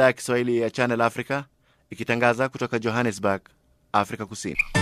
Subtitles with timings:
[0.00, 1.42] Idhaa ya Kiswahili ya Channel Africa
[1.90, 3.42] ikitangaza kutoka Johannesburg,
[3.92, 4.79] Afrika Kusini.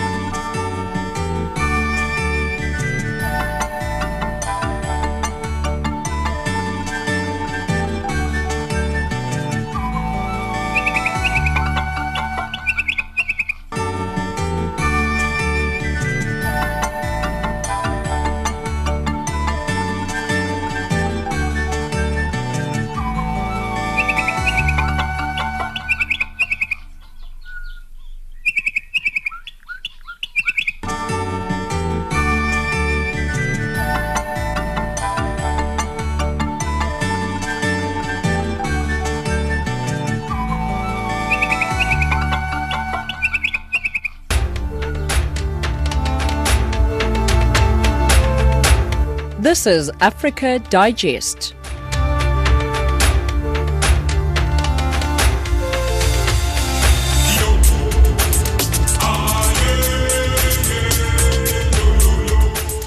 [49.69, 51.55] Is Africa Digest.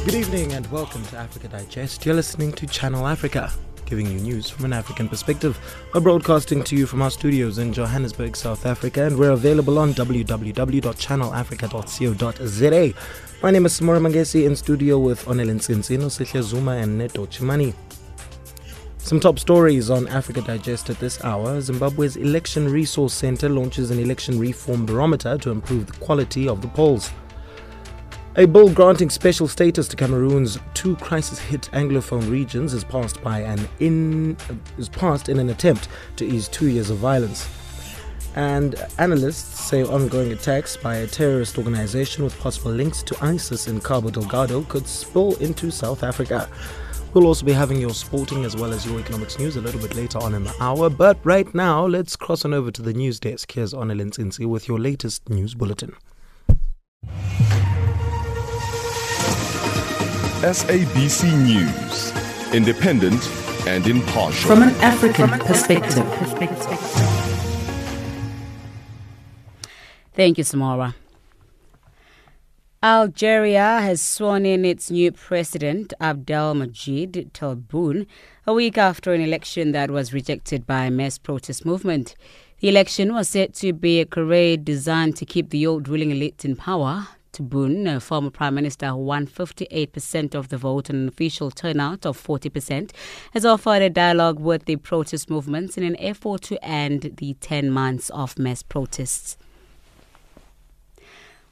[0.06, 2.04] Good evening and welcome to Africa Digest.
[2.04, 3.52] You're listening to Channel Africa,
[3.92, 5.60] giving you news from an African perspective.
[5.94, 9.94] We're broadcasting to you from our studios in Johannesburg, South Africa, and we're available on
[9.94, 12.94] www.channelafrica.co.za.
[13.44, 17.74] My name is Samora Mangesi in studio with Onelin Sinsino, Sihle Zuma, and Neto Chimani.
[19.00, 21.60] Some top stories on Africa Digest at this hour.
[21.60, 26.70] Zimbabwe's Election Resource Center launches an election reform barometer to improve the quality of the
[26.70, 27.12] polls.
[28.38, 33.60] A bill granting special status to Cameroon's two crisis-hit Anglophone regions is passed by an
[33.82, 34.38] in
[34.78, 37.50] is passed in an attempt to ease two years of violence.
[38.38, 43.82] And analysts say ongoing attacks by a terrorist organization with possible links to ISIS in
[43.82, 46.48] Cabo Delgado could spill into South Africa.
[47.14, 49.94] We'll also be having your sporting as well as your economics news a little bit
[49.94, 50.90] later on in the hour.
[50.90, 53.52] But right now, let's cross on over to the news desk.
[53.52, 55.96] Here's Onelin Sinsi with your latest news bulletin.
[60.42, 62.12] SABC News.
[62.52, 63.30] Independent
[63.68, 64.50] and impartial.
[64.50, 66.04] From an African perspective.
[70.16, 70.96] Thank you, Samora.
[72.82, 78.08] Algeria has sworn in its new president, Abdelmajid Tebboune,
[78.48, 82.16] a week after an election that was rejected by a mass protest movement.
[82.62, 86.44] The election was said to be a charade designed to keep the old ruling elite
[86.44, 87.10] in power.
[87.40, 92.22] A former prime minister who won 58% of the vote and an official turnout of
[92.22, 92.92] 40%,
[93.34, 97.72] has offered a dialogue with the protest movements in an effort to end the 10
[97.72, 99.38] months of mass protests.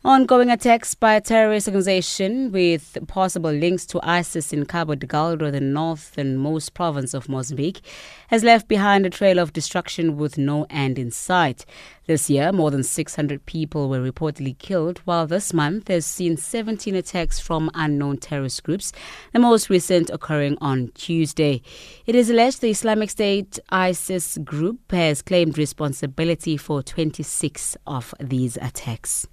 [0.05, 5.59] Ongoing attacks by a terrorist organization with possible links to ISIS in Cabo Delgado, the
[5.59, 7.81] northernmost province of Mozambique,
[8.29, 11.65] has left behind a trail of destruction with no end in sight.
[12.07, 16.95] This year, more than 600 people were reportedly killed, while this month has seen 17
[16.95, 18.93] attacks from unknown terrorist groups,
[19.33, 21.61] the most recent occurring on Tuesday.
[22.05, 28.55] It is alleged the Islamic State ISIS group has claimed responsibility for 26 of these
[28.61, 29.27] attacks.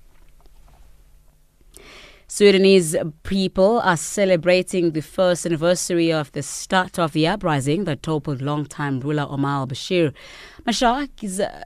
[2.37, 8.43] Sudanese people are celebrating the first anniversary of the start of the uprising that toppled
[8.43, 10.13] longtime ruler Omar al-Bashir.
[10.67, 11.65] Mashar is, uh,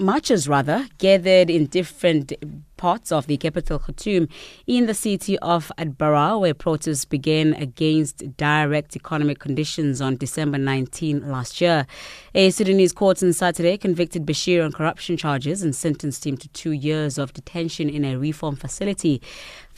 [0.00, 2.32] rather gathered in different
[2.76, 4.28] parts of the capital Khartoum
[4.66, 11.28] in the city of Atbara where protests began against direct economic conditions on December 19
[11.28, 11.86] last year.
[12.34, 16.70] A Sudanese court on Saturday convicted Bashir on corruption charges and sentenced him to two
[16.70, 19.20] years of detention in a reform facility.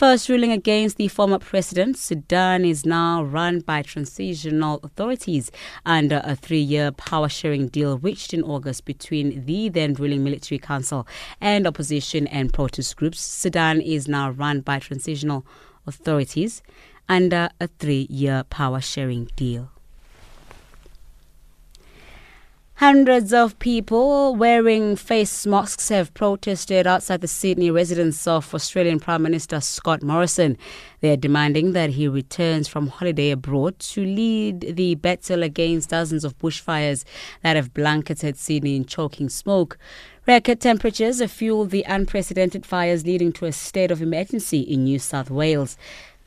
[0.00, 5.50] First ruling against the former president, Sudan is now run by transitional authorities
[5.85, 10.58] under a three year power sharing deal reached in August between the then ruling military
[10.58, 11.06] council
[11.38, 13.20] and opposition and protest groups.
[13.20, 15.44] Sudan is now run by transitional
[15.87, 16.62] authorities
[17.06, 19.70] under a three year power sharing deal.
[22.80, 29.22] Hundreds of people wearing face masks have protested outside the Sydney residence of Australian Prime
[29.22, 30.56] Minister Scott Morrison.
[31.02, 36.24] They are demanding that he returns from holiday abroad to lead the battle against dozens
[36.24, 37.04] of bushfires
[37.42, 39.76] that have blanketed Sydney in choking smoke.
[40.26, 44.98] Record temperatures have fueled the unprecedented fires, leading to a state of emergency in New
[44.98, 45.76] South Wales.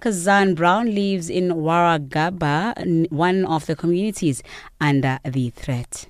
[0.02, 4.44] Kazan Brown lives in Warragamba, one of the communities
[4.80, 6.06] under the threat.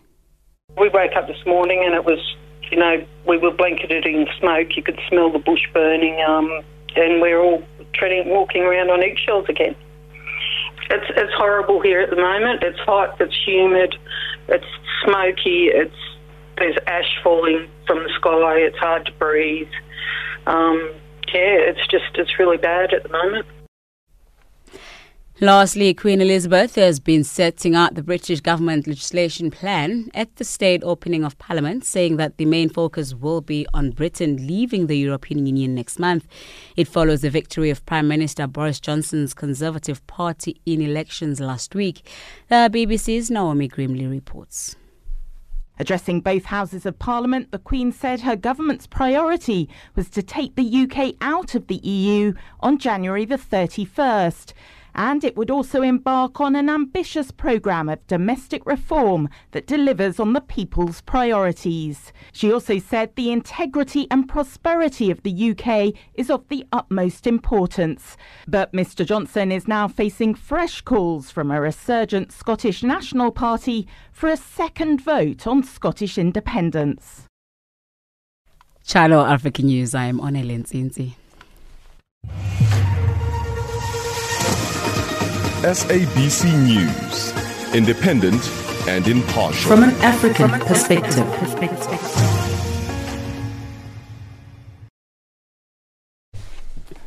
[0.78, 2.20] We woke up this morning and it was,
[2.72, 4.76] you know, we were blanketed in smoke.
[4.76, 6.62] You could smell the bush burning, um,
[6.96, 9.76] and we're all treading, walking around on eggshells again.
[10.90, 12.64] It's it's horrible here at the moment.
[12.64, 13.16] It's hot.
[13.20, 13.96] It's humid.
[14.48, 14.66] It's
[15.04, 15.68] smoky.
[15.68, 15.96] It's
[16.58, 18.58] there's ash falling from the sky.
[18.58, 19.70] It's hard to breathe.
[20.46, 20.92] Um,
[21.34, 23.46] yeah, it's just it's really bad at the moment.
[25.42, 30.84] Lastly, Queen Elizabeth has been setting out the British government legislation plan at the state
[30.84, 35.48] opening of Parliament, saying that the main focus will be on Britain leaving the European
[35.48, 36.28] Union next month.
[36.76, 42.08] It follows the victory of Prime Minister Boris Johnson's Conservative Party in elections last week.
[42.50, 44.76] The BBC's Naomi Grimley reports.
[45.80, 50.84] Addressing both houses of parliament, the Queen said her government's priority was to take the
[50.84, 54.54] UK out of the EU on January the 31st
[54.96, 60.34] and it would also embark on an ambitious programme of domestic reform that delivers on
[60.34, 62.12] the people's priorities.
[62.32, 68.18] She also said the integrity and prosperity of the UK is of the utmost importance.
[68.48, 74.30] But Mr Johnson is now facing fresh calls from a resurgent Scottish National Party for
[74.30, 77.28] a second vote on Scottish independence.
[78.86, 81.16] Channel African News, I am Onelin Zinzi.
[85.64, 87.32] SABC News,
[87.74, 88.52] independent
[88.90, 89.72] and impartial.
[89.72, 91.26] From an African perspective.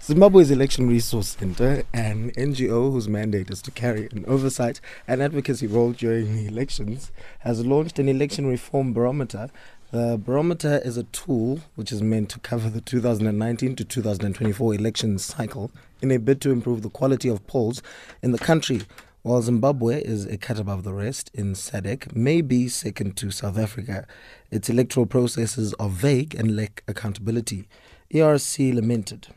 [0.03, 5.67] Zimbabwe's Election Resource Center, an NGO whose mandate is to carry an oversight and advocacy
[5.67, 9.51] role during the elections, has launched an election reform barometer.
[9.93, 15.17] The barometer is a tool which is meant to cover the 2019 to 2024 election
[15.17, 15.71] cycle
[16.03, 17.83] in a bid to improve the quality of polls
[18.21, 18.83] in the country.
[19.23, 23.57] While Zimbabwe is a cut above the rest in SADC, may be second to South
[23.57, 24.09] Africa.
[24.51, 27.69] Its electoral processes are vague and lack accountability.
[28.13, 29.29] ERC lamented.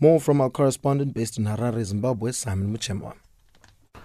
[0.00, 3.14] More from our correspondent based in Harare, Zimbabwe, Simon Muchemwa.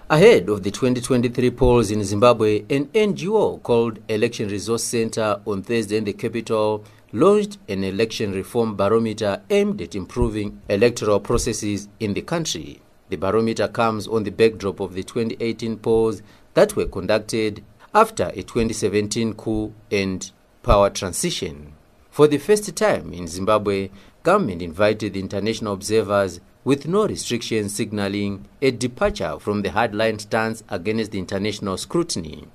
[0.09, 5.97] Ahead of the 2023 polls in Zimbabwe, an NGO called Election Resource Center on Thursday
[5.97, 12.21] in the capital launched an election reform barometer aimed at improving electoral processes in the
[12.21, 12.79] country.
[13.09, 16.21] The barometer comes on the backdrop of the 2018 polls
[16.53, 17.61] that were conducted
[17.93, 20.31] after a 2017 coup and
[20.63, 21.73] power transition.
[22.09, 23.89] For the first time in Zimbabwe,
[24.23, 31.15] government invited international observers with no restrictions signaling a departure from the hardline stance against
[31.15, 32.45] international scrutiny.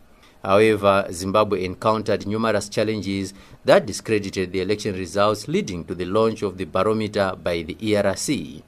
[0.44, 3.32] However, Zimbabwe encountered numerous challenges
[3.64, 8.62] that discredited the election results, leading to the launch of the barometer by the ERC.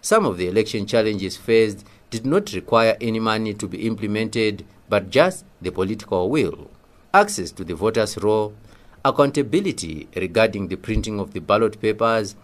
[0.00, 5.10] Some of the election challenges faced did not require any money to be implemented, but
[5.10, 6.70] just the political will.
[7.12, 8.54] Access to the voters' roll,
[9.04, 12.36] accountability regarding the printing of the ballot papers,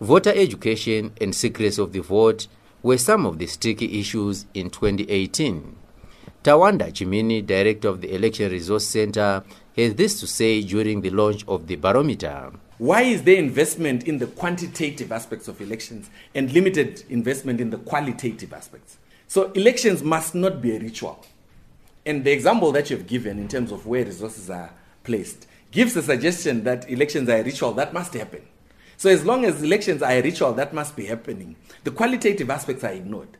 [0.00, 2.46] voter education, and secrecy of the vote
[2.82, 5.76] were some of the sticky issues in 2018.
[6.42, 9.44] Tawanda Chimhini, director of the Election Resource Center,
[9.76, 12.50] has this to say during the launch of the barometer.
[12.78, 17.76] Why is there investment in the quantitative aspects of elections and limited investment in the
[17.76, 18.96] qualitative aspects?
[19.28, 21.24] So, elections must not be a ritual.
[22.06, 24.72] And the example that you've given in terms of where resources are
[25.04, 28.40] placed gives a suggestion that elections are a ritual that must happen.
[29.00, 32.84] So, as long as elections are a ritual that must be happening, the qualitative aspects
[32.84, 33.38] are ignored.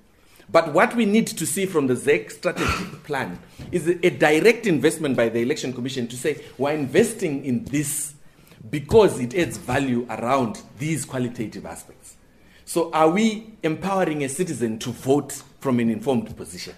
[0.51, 3.39] But what we need to see from the ZEC strategic plan
[3.71, 8.15] is a direct investment by the Election Commission to say, we're investing in this
[8.71, 12.17] because it adds value around these qualitative aspects.
[12.65, 16.75] So, are we empowering a citizen to vote from an informed position?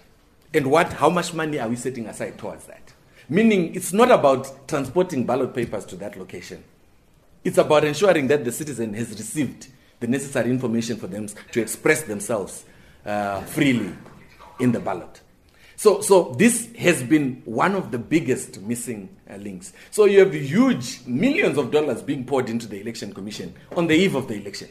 [0.53, 2.93] And what, how much money are we setting aside towards that?
[3.29, 6.65] Meaning, it's not about transporting ballot papers to that location.
[7.45, 9.69] It's about ensuring that the citizen has received
[10.01, 12.65] the necessary information for them to express themselves
[13.05, 13.93] uh, freely
[14.61, 15.21] in the ballot.
[15.77, 19.73] So, so this has been one of the biggest missing uh, links.
[19.91, 23.95] So you have huge millions of dollars being poured into the election commission on the
[23.95, 24.69] eve of the election,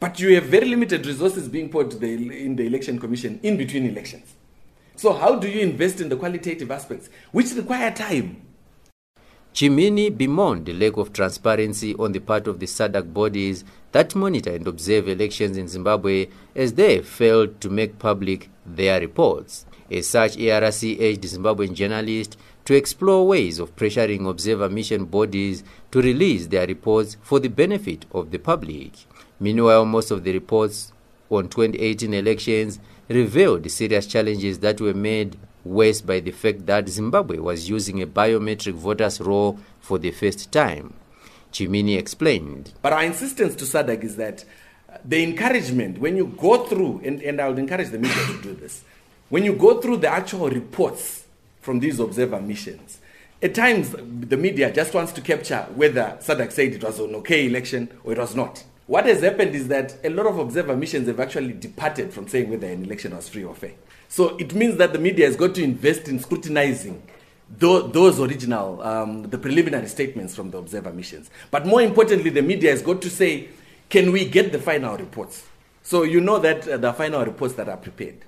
[0.00, 2.12] but you have very limited resources being poured the,
[2.44, 4.34] in the election commission in between elections.
[4.96, 8.42] So how do you invest in the qualitative aspects, which require time?
[9.54, 14.50] Chimhini bemoaned the lack of transparency on the part of the SADC bodies that monitor
[14.52, 19.64] and observe elections in Zimbabwe as they failed to make public their reports.
[19.88, 26.02] As such, ERC urged Zimbabwean journalists to explore ways of pressuring observer mission bodies to
[26.02, 29.06] release their reports for the benefit of the public.
[29.38, 30.92] Meanwhile, most of the reports
[31.30, 37.38] on 2018 elections revealed serious challenges that were made worse by the fact that Zimbabwe
[37.38, 40.94] was using a biometric voters' roll for the first time.
[41.52, 42.72] Chimhini explained.
[42.82, 44.44] But our insistence to SADC is that
[44.92, 48.42] uh, the encouragement, when you go through, and, and I would encourage the media to
[48.42, 48.82] do this,
[49.28, 51.24] when you go through the actual reports
[51.60, 53.00] from these observer missions,
[53.44, 57.46] At times, the media just wants to capture whether SADC said it was an okay
[57.46, 58.64] election or it was not.
[58.86, 62.48] What has happened is that a lot of observer missions have actually departed from saying
[62.48, 63.72] whether an election was free or fair.
[64.14, 67.02] So it means that the media has got to invest in scrutinizing
[67.58, 71.30] tho- those original, um, the preliminary statements from the observer missions.
[71.50, 73.48] But more importantly, the media has got to say,
[73.88, 75.42] can we get the final reports?
[75.82, 78.18] So you know that uh, the final reports that are prepared.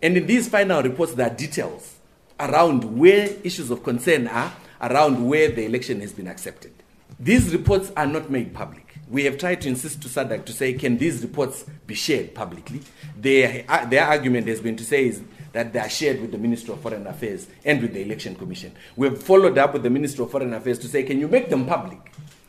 [0.00, 1.96] And in these final reports, there are details
[2.40, 6.72] around where issues of concern are, around where the election has been accepted.
[7.20, 8.85] These reports are not made public.
[9.08, 12.80] We have tried to insist to SADC to say, can these reports be shared publicly?
[13.16, 15.22] Their, uh, their argument has been to say is
[15.52, 18.72] that they are shared with the Ministry of Foreign Affairs and with the Election Commission.
[18.96, 21.50] We have followed up with the Ministry of Foreign Affairs to say, can you make
[21.50, 21.98] them public?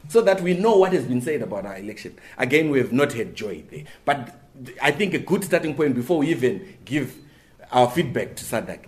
[0.09, 2.17] So that we know what has been said about our election.
[2.37, 3.83] Again, we have not had joy there.
[4.03, 4.41] But
[4.81, 7.15] I think a good starting point before we even give
[7.71, 8.85] our feedback to SADC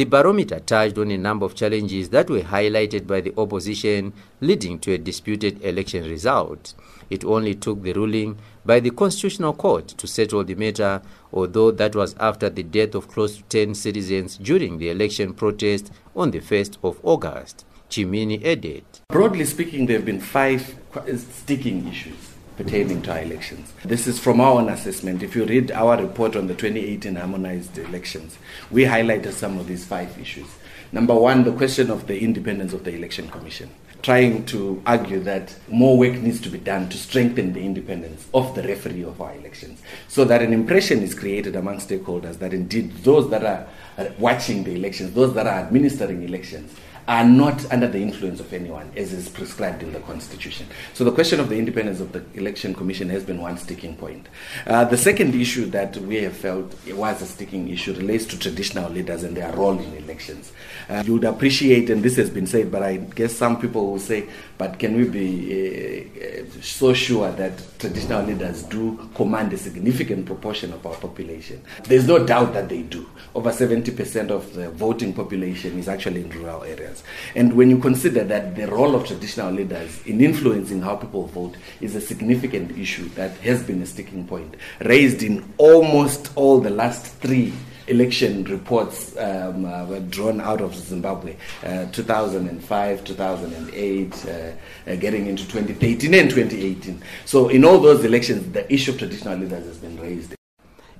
[0.00, 4.78] The barometer touched on a number of challenges that were highlighted by the opposition, leading
[4.78, 6.72] to a disputed election result.
[7.10, 11.02] It only took the ruling by the Constitutional Court to settle the matter,
[11.34, 15.92] although that was after the death of close to 10 citizens during the election protest
[16.16, 17.66] on the 1st of August.
[17.90, 18.84] Chimhini added.
[19.08, 20.76] Broadly speaking, there have been five
[21.14, 23.72] sticking issues pertaining to our elections.
[23.84, 25.22] This is from our own assessment.
[25.22, 28.38] If you read our report on the 2018 harmonized elections,
[28.70, 30.46] we highlighted some of these five issues.
[30.92, 33.70] Number one, the question of the independence of the Election Commission,
[34.02, 38.54] trying to argue that more work needs to be done to strengthen the independence of
[38.54, 42.90] the referee of our elections, so that an impression is created among stakeholders that indeed
[43.04, 46.74] those that are uh, watching the elections, those that are administering elections,
[47.10, 50.64] are not under the influence of anyone, as is prescribed in the Constitution.
[50.94, 54.28] So the question of the independence of the Election Commission has been one sticking point.
[54.64, 58.88] Uh, the second issue that we have felt was a sticking issue relates to traditional
[58.88, 60.52] leaders and their role in elections.
[60.88, 63.98] Uh, you would appreciate, and this has been said, but I guess some people will
[63.98, 69.58] say, but can we be uh, uh, so sure that traditional leaders do command a
[69.58, 71.60] significant proportion of our population?
[71.82, 73.04] There's no doubt that they do.
[73.34, 77.02] Over 70% of the voting population is actually in rural areas.
[77.34, 81.56] And when you consider that the role of traditional leaders in influencing how people vote
[81.80, 86.70] is a significant issue that has been a sticking point, raised in almost all the
[86.70, 87.52] last three
[87.90, 95.26] election reports um, uh, were drawn out of Zimbabwe, uh, 2005, 2008, uh, uh, getting
[95.26, 97.02] into 2013 and 2018.
[97.24, 100.34] So in all those elections, the issue of traditional leaders has been raised.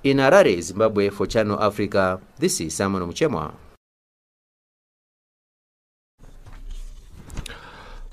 [0.02, 3.52] In Harare, Zimbabwe, for Channel Africa, this is Simon Muchemwa.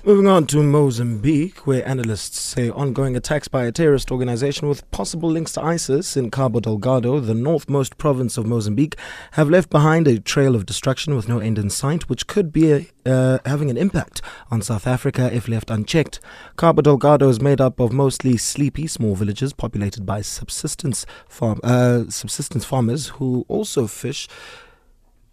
[0.04, 5.28] Moving on to Mozambique, where analysts say ongoing attacks by a terrorist organization with possible
[5.28, 8.94] links to ISIS in Cabo Delgado, the northmost province of Mozambique,
[9.32, 12.92] have left behind a trail of destruction with no end in sight, which could be
[13.04, 16.20] uh, having an impact on South Africa if left unchecked.
[16.56, 22.04] Cabo Delgado is made up of mostly sleepy small villages populated by subsistence farm uh,
[22.08, 24.28] subsistence farmers who also fish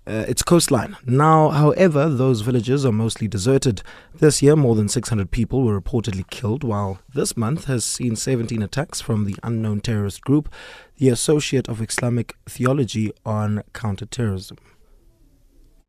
[0.08, 0.96] uh, its coastline.
[1.06, 3.82] Now, however, those villages are mostly deserted.
[4.14, 8.62] This year, more than 600 people were reportedly killed, while this month has seen 17
[8.62, 10.54] attacks from the unknown terrorist group,
[10.98, 14.58] the Associate of Islamic Theology on Counterterrorism.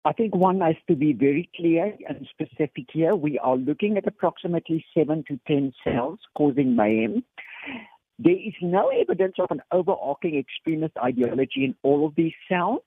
[0.07, 3.17] I think one has to be very clear and specific here.
[3.17, 7.25] We are looking at approximately seven to 10 cells causing mayhem.
[8.19, 12.83] There is no evidence of an overarching extremist ideology in all of these cells.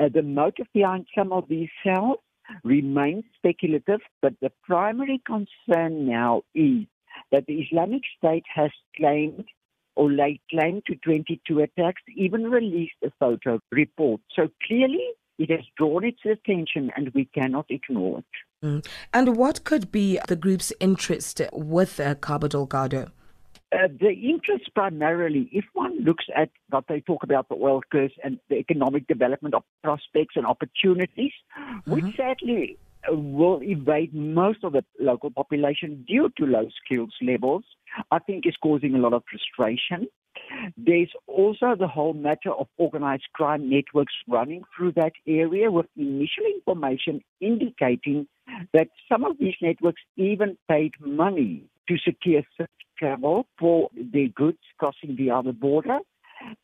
[0.00, 2.18] Uh, the motive behind some of these cells
[2.62, 6.86] remains speculative, but the primary concern now is
[7.32, 9.44] that the Islamic State has claimed
[9.96, 14.20] or laid claim to 22 attacks, even released a photo report.
[14.34, 15.06] So clearly,
[15.38, 18.24] it has drawn its attention and we cannot ignore it.
[18.66, 18.86] Mm.
[19.12, 23.10] And what could be the group's interest with uh, Cabo Delgado?
[23.74, 28.14] Uh, the interest primarily, if one looks at what they talk about the oil curves
[28.22, 31.90] and the economic development of prospects and opportunities, mm-hmm.
[31.90, 32.78] which sadly
[33.10, 37.64] uh, will evade most of the local population due to low skills levels,
[38.12, 40.06] I think is causing a lot of frustration.
[40.76, 46.44] There's also the whole matter of organized crime networks running through that area with initial
[46.54, 48.28] information indicating
[48.72, 52.42] that some of these networks even paid money to secure
[52.98, 55.98] travel for their goods crossing the other border.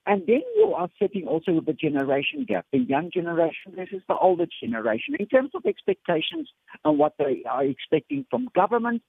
[0.07, 4.47] And then you are setting also the generation gap, the young generation versus the older
[4.63, 6.51] generation, in terms of expectations
[6.85, 9.03] and what they are expecting from government,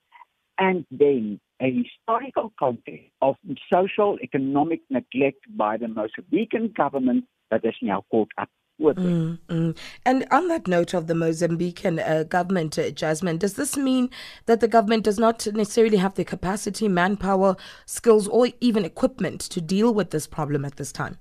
[0.57, 3.35] and then a historical context of
[3.73, 8.49] social economic neglect by the Mozambican government that has now caught up
[8.81, 9.01] with it.
[9.01, 9.77] Mm, mm.
[10.05, 14.09] And on that note of the Mozambican uh, government, uh, Jasmine, does this mean
[14.47, 19.61] that the government does not necessarily have the capacity, manpower, skills, or even equipment to
[19.61, 21.17] deal with this problem at this time?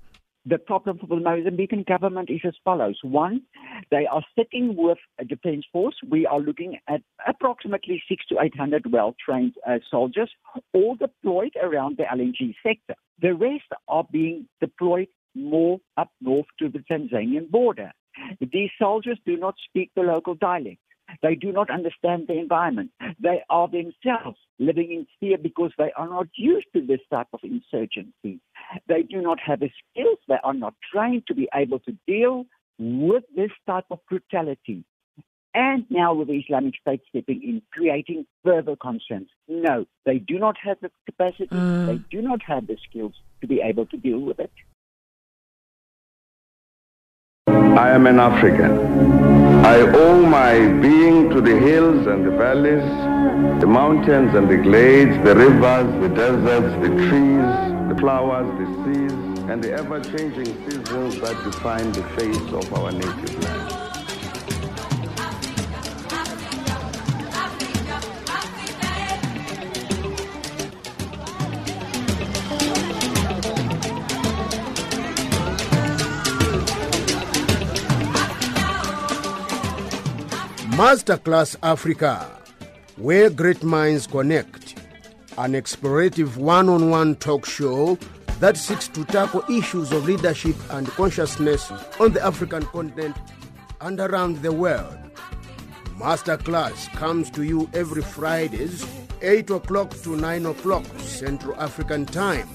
[0.46, 2.98] The problem for the Mozambican government is as follows.
[3.02, 3.42] One,
[3.90, 5.94] they are sitting with a defense force.
[6.08, 10.30] We are looking at approximately six to 800 well-trained uh, soldiers,
[10.72, 12.94] all deployed around the LNG sector.
[13.20, 17.92] The rest are being deployed more up north to the Tanzanian border.
[18.40, 20.78] These soldiers do not speak the local dialect.
[21.22, 22.90] They do not understand the environment.
[23.20, 27.40] They are themselves living in fear because they are not used to this type of
[27.42, 28.40] insurgency.
[28.86, 30.18] They do not have the skills.
[30.28, 32.46] They are not trained to be able to deal
[32.78, 34.84] with this type of brutality.
[35.52, 39.28] And now with the Islamic State stepping in, creating further concerns.
[39.48, 41.48] No, they do not have the capacity.
[41.48, 41.86] Mm.
[41.86, 44.52] They do not have the skills to be able to deal with it.
[47.78, 48.72] I am an African.
[49.64, 52.82] I owe my being to the hills and the valleys,
[53.60, 59.12] the mountains and the glades, the rivers, the deserts, the trees, the flowers, the seas,
[59.48, 63.69] and the ever-changing seasons that define the face of our native land.
[80.80, 82.26] Masterclass Africa,
[82.96, 84.80] where great minds connect.
[85.36, 87.98] An explorative one on one talk show
[88.38, 93.14] that seeks to tackle issues of leadership and consciousness on the African continent
[93.82, 94.96] and around the world.
[95.98, 98.86] Masterclass comes to you every Fridays,
[99.20, 102.48] 8 o'clock to 9 o'clock Central African Time.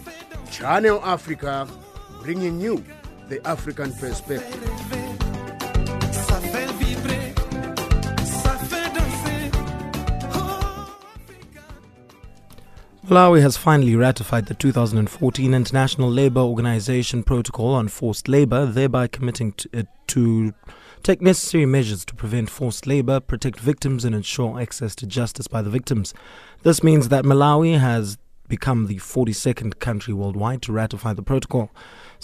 [0.49, 1.67] Channel Africa,
[2.23, 2.83] bringing you
[3.29, 5.04] the African perspective.
[13.07, 19.51] Malawi has finally ratified the 2014 International Labour Organization Protocol on Forced Labour, thereby committing
[19.53, 20.55] to, uh, to
[21.03, 25.61] take necessary measures to prevent forced labour, protect victims, and ensure access to justice by
[25.61, 26.15] the victims.
[26.63, 31.69] This means that Malawi has become the 42nd country worldwide to ratify the protocol.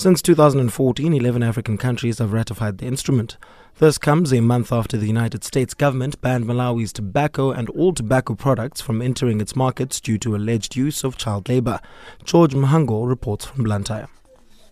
[0.02, 3.38] Since 2014, 11 African countries have ratified the instrument.
[3.78, 8.34] This comes a month after the United States government banned Malawi's tobacco and all tobacco
[8.34, 11.80] products from entering its markets due to alleged use of child labor.
[12.24, 14.08] George Mahango reports from Blantyre.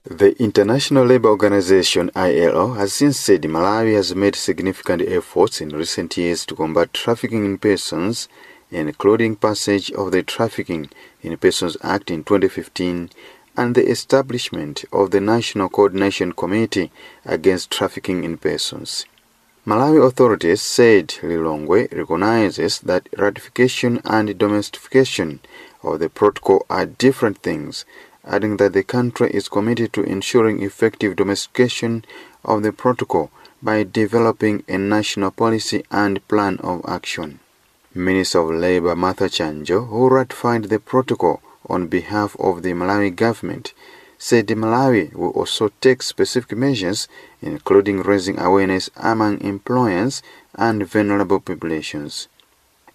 [0.04, 6.18] The International Labour Organization ILO has since said Malawi has made significant efforts in recent
[6.18, 8.28] years to combat trafficking in persons,
[8.72, 10.90] including passage of the Trafficking
[11.22, 13.12] in Persons Act in 2015
[13.60, 16.92] and the establishment of the National Coordination Committee
[17.26, 19.06] Against Trafficking in Persons.
[19.68, 25.42] Malawi authorities said Lilongwe recognizes that ratification and domestication
[25.84, 27.84] of the protocol are different things,
[28.24, 32.06] adding that the country is committed to ensuring effective domestication
[32.46, 33.30] of the protocol
[33.62, 37.42] by developing a national policy and plan of action.
[37.94, 43.74] Minister of Labour Martha Chanjo, who ratified the protocol on behalf of the Malawi government,
[44.18, 47.08] said Malawi will also take specific measures,
[47.42, 50.22] including raising awareness among employers
[50.56, 52.28] and vulnerable populations.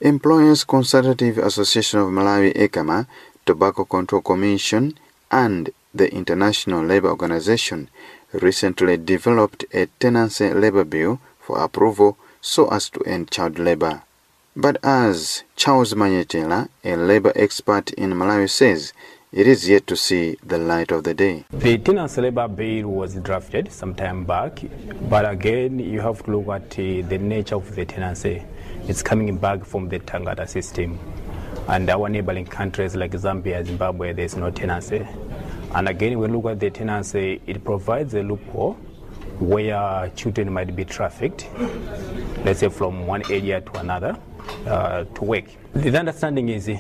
[0.00, 3.06] Employers Consultative Association of Malawi ECAMA,
[3.46, 4.98] Tobacco Control Commission,
[5.30, 7.88] and the International Labour Organization
[8.32, 14.02] recently developed a tenancy labor bill for approval so as to end child labor.
[14.56, 18.92] But as Charles Manyetela, a labor expert in Malawi, says,
[19.32, 21.44] it is yet to see the light of the day.
[21.50, 24.60] The tenancy labor bill was drafted some time back,
[25.10, 28.44] but again, you have to look at uh, the nature of the tenancy.
[28.86, 31.00] It's coming back from the Thangata system.
[31.66, 35.04] And our neighboring countries like Zambia, Zimbabwe, there's no tenancy.
[35.74, 38.74] And again, when we look at the tenancy, it provides a loophole
[39.40, 41.48] where children might be trafficked,
[42.44, 44.16] let's say from one area to another
[44.66, 45.44] uh, to work.
[45.74, 46.70] The understanding is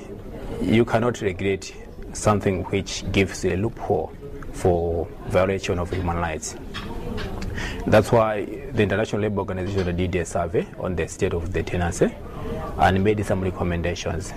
[0.60, 1.74] you cannot regulate
[2.12, 4.12] something which gives a loophole
[4.52, 6.56] for violation of human rights.
[7.86, 12.14] That's why the International Labour Organization did a survey on the state of the tenancy
[12.78, 14.32] and made some recommendations.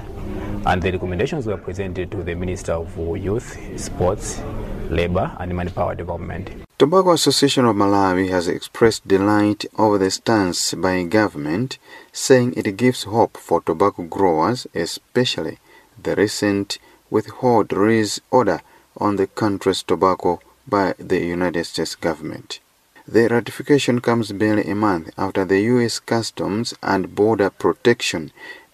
[0.65, 4.41] And the recommendations were presented to the Minister of Youth, Sports,
[4.89, 6.49] Labour and Manpower Development.
[6.79, 11.77] Tobacco Association of Malawi has expressed delight over the stance by government,
[12.11, 15.59] saying it gives hope for tobacco growers, especially
[16.01, 16.77] the recent
[17.09, 18.61] withhold release order
[18.97, 22.59] on the country's tobacco by the United States government.
[23.07, 25.99] The ratification comes barely a month after the U.S.
[25.99, 28.31] Customs and Border Protection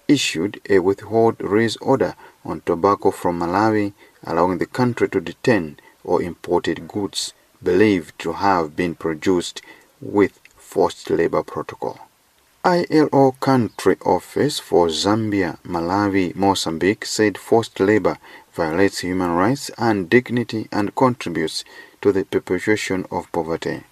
[0.08, 3.93] issued a withhold release order on tobacco from Malawi,
[4.26, 9.62] allowing the country to detain or imported goods believed to have been produced
[10.02, 12.00] with forced labor protocol.
[12.66, 18.18] ILO country office for Zambia, Malawi, Mozambique said forced labor
[18.54, 21.66] violates human rights and dignity and contributes
[22.02, 23.84] to the perpetuation of poverty.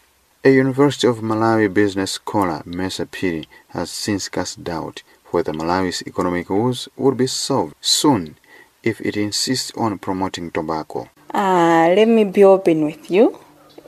[0.44, 6.50] A University of Malawi business scholar, Mesa Piri, has since cast doubt whether Malawi's economic
[6.50, 8.38] woes would be solved soon
[8.84, 11.10] if it insists on promoting tobacco.
[11.34, 13.40] Uh, let me be open with you.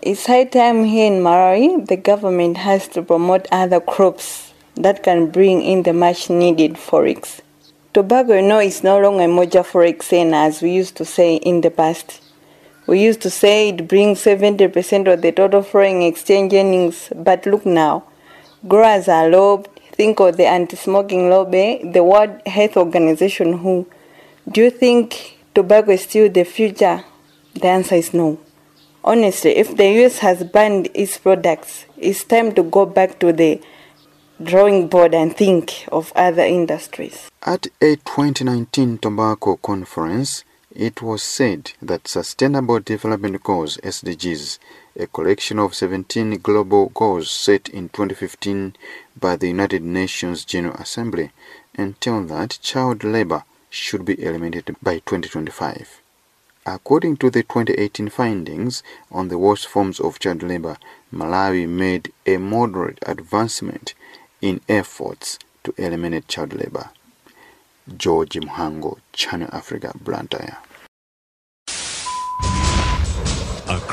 [0.01, 5.29] It's high time here in Malawi the government has to promote other crops that can
[5.29, 7.41] bring in the much needed forex.
[7.93, 11.35] Tobacco, you know, is no longer a major forex earner as we used to say
[11.35, 12.21] in the past.
[12.87, 17.65] We used to say it brings 70% of the total foreign exchange earnings, but look
[17.65, 18.05] now.
[18.65, 19.69] Growers are lobbied.
[19.91, 23.85] Think of the anti smoking lobby, the World Health Organization, who
[24.49, 27.03] do you think tobacco is still the future?
[27.55, 28.39] The answer is no.
[29.03, 33.61] Honestly, if the US has banned its products, it's time to go back to the
[34.41, 37.29] drawing board and think of other industries.
[37.43, 40.43] At a 2019 tobacco conference,
[40.75, 44.57] it was said that Sustainable Development Goals SDGs,
[44.97, 48.75] a collection of 17 global goals set in 2015
[49.19, 51.31] by the United Nations General Assembly,
[51.77, 56.02] entail that child labor should be eliminated by 2025.
[56.65, 60.77] According to the 2018 findings on the worst forms of child labor,
[61.13, 63.93] Malawi made a moderate advancement
[64.41, 66.91] in efforts to eliminate child labor.
[67.97, 70.57] George Muhango, Channel Africa, Blantyre.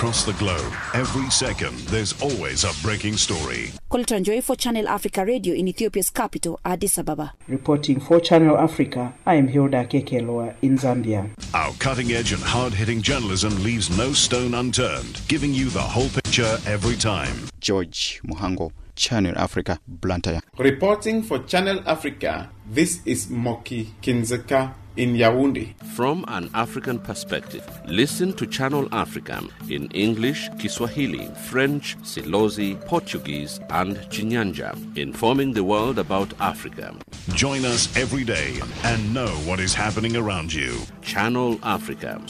[0.01, 3.71] Across the globe, every second, there's always a breaking story.
[3.91, 7.35] Colton Joy for Channel Africa Radio in Ethiopia's capital, Addis Ababa.
[7.47, 11.29] Reporting for Channel Africa, I am Hilda Kekeloa in Zambia.
[11.53, 16.09] Our cutting edge and hard hitting journalism leaves no stone unturned, giving you the whole
[16.09, 17.37] picture every time.
[17.61, 20.41] George Muhango, Channel Africa, Blantyre.
[20.57, 25.75] Reporting for Channel Africa, this is Moki Kindzeka in Yaoundé.
[25.97, 33.97] From an African perspective, listen to Channel Africa in English, Kiswahili, French, Silozi, Portuguese, and
[34.13, 36.95] Chinyanja, informing the world about Africa.
[37.35, 40.79] Join us every day and know what is happening around you.
[41.01, 42.21] Channel Africa.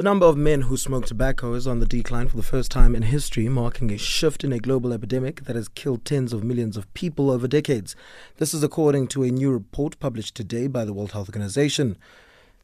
[0.00, 2.94] The number of men who smoke tobacco is on the decline for the first time
[2.94, 6.78] in history, marking a shift in a global epidemic that has killed tens of millions
[6.78, 7.94] of people over decades.
[8.38, 11.98] This is according to a new report published today by the World Health Organization.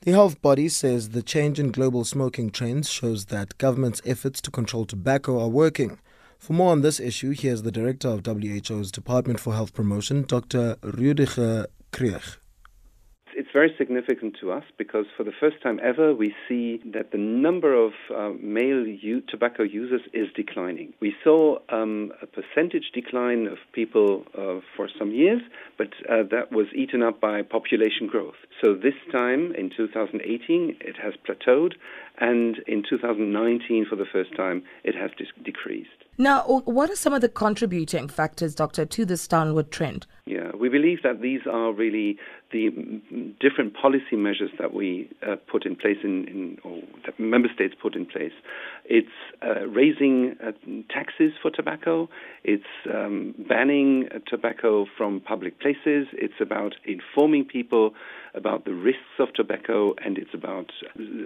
[0.01, 4.51] The health body says the change in global smoking trends shows that government's efforts to
[4.51, 5.99] control tobacco are working.
[6.38, 10.79] For more on this issue, here's the director of WHO's Department for Health Promotion, Dr.
[10.83, 12.38] Rudiger Krech.
[13.38, 17.18] It's very significant to us because for the first time ever, we see that the
[17.18, 20.94] number of uh, male u- tobacco users is declining.
[21.01, 25.42] We saw um, a percentage decline of people uh, for some years,
[25.77, 28.37] but uh, that was eaten up by population growth.
[28.64, 31.75] So this time in 2018, it has plateaued,
[32.18, 36.06] and in 2019, for the first time, it has dis- decreased.
[36.18, 40.07] Now, what are some of the contributing factors, Doctor, to this downward trend?
[40.24, 42.18] Yeah, we believe that these are really
[42.52, 42.70] the
[43.38, 47.74] different policy measures that we uh, put in place in, in, or that member states
[47.81, 48.33] put in place.
[48.87, 49.09] It's
[49.42, 50.52] uh, raising uh,
[50.88, 52.09] taxes for tobacco.
[52.44, 56.07] It's um, banning tobacco from public places.
[56.12, 57.92] It's about informing people
[58.35, 60.72] about the risks of tobacco, and it's about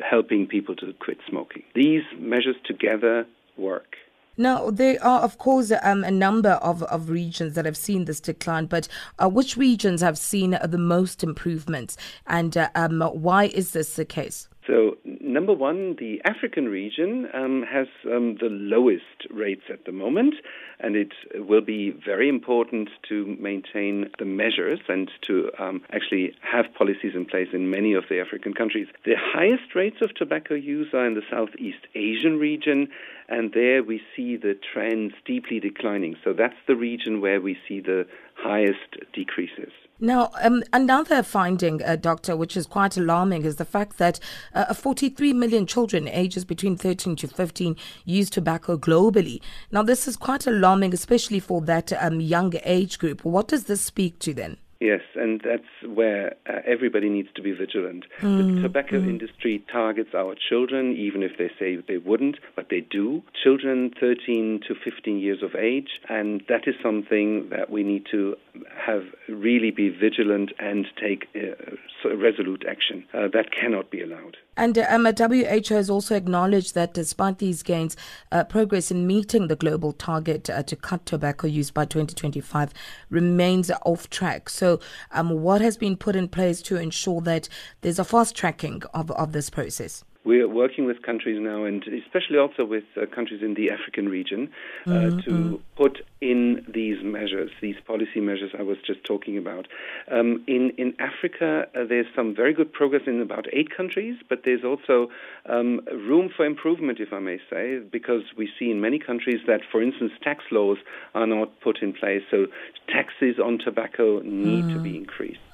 [0.08, 1.62] helping people to quit smoking.
[1.76, 3.26] These measures together
[3.56, 3.96] work.
[4.40, 8.20] Now, there are, of course, um, a number of, of regions that have seen this
[8.20, 13.72] decline, but uh, which regions have seen the most improvements, and uh, um, why is
[13.72, 14.48] this the case?
[14.66, 20.34] So, number one, the African region um, has um, the lowest rates at the moment,
[20.78, 26.66] and it will be very important to maintain the measures and to um, actually have
[26.78, 28.86] policies in place in many of the African countries.
[29.04, 32.88] The highest rates of tobacco use are in the Southeast Asian region,
[33.30, 36.16] and there we see the trends deeply declining.
[36.24, 39.72] So, that's the region where we see the highest decreases.
[40.02, 44.18] Now, um, another finding, uh, Doctor, which is quite alarming, is the fact that
[44.54, 49.42] uh, 43 million children ages between 13 to 15 use tobacco globally.
[49.70, 53.26] Now, this is quite alarming, especially for that um, younger age group.
[53.26, 54.56] What does this speak to then?
[54.80, 58.06] Yes, and that's where uh, everybody needs to be vigilant.
[58.20, 59.08] Mm, The tobacco mm.
[59.10, 63.22] industry targets our children, even if they say they wouldn't, but they do.
[63.44, 68.36] Children 13 to 15 years of age, and that is something that we need to
[68.74, 73.04] have really be vigilant and take uh, resolute action.
[73.12, 74.38] Uh, that cannot be allowed.
[74.60, 77.96] And um, WHO has also acknowledged that despite these gains,
[78.30, 82.74] uh, progress in meeting the global target uh, to cut tobacco use by 2025
[83.08, 84.50] remains off track.
[84.50, 84.78] So,
[85.12, 87.48] um, what has been put in place to ensure that
[87.80, 90.04] there's a fast tracking of, of this process?
[90.22, 94.50] We're working with countries now, and especially also with uh, countries in the African region,
[94.86, 95.60] uh, Mhm, to mhm.
[95.76, 99.66] put in these measures, these policy measures I was just talking about.
[100.10, 104.42] Um, in in Africa, uh, there's some very good progress in about eight countries, but
[104.44, 105.10] there's also
[105.46, 109.62] um, room for improvement, if I may say, because we see in many countries that,
[109.72, 110.78] for instance, tax laws
[111.14, 112.46] are not put in place, so
[112.88, 115.49] taxes on tobacco need to be increased.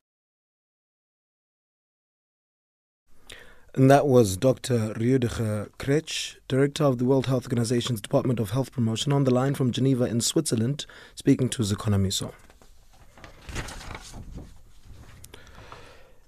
[3.76, 4.94] And that was Dr.
[4.94, 9.54] Rüdiger Krech, Director of the World Health Organization's Department of Health Promotion, on the line
[9.54, 12.32] from Geneva in Switzerland, speaking to Zekonamiso.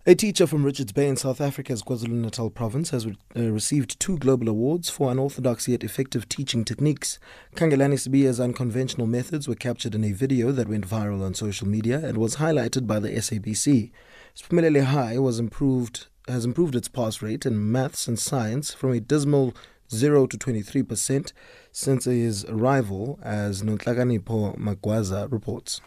[0.05, 3.99] A teacher from Richards Bay in South Africa's KwaZulu Natal province has re- uh, received
[3.99, 7.19] two global awards for unorthodox yet effective teaching techniques.
[7.57, 11.99] Khangelani Sibiya's unconventional methods were captured in a video that went viral on social media
[12.05, 13.91] and was highlighted by the SABC.
[14.37, 19.01] Spumelele High was improved has improved its pass rate in maths and science from a
[19.01, 19.55] dismal
[19.91, 21.33] 0 to 23%
[21.73, 25.81] since his arrival, as Nonhlakanipho Magwaza reports.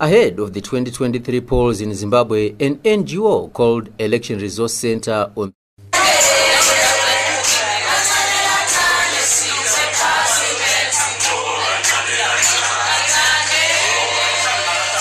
[0.00, 5.54] Ahead of the 2023 polls in Zimbabwe, an NGO called Election Resource Center on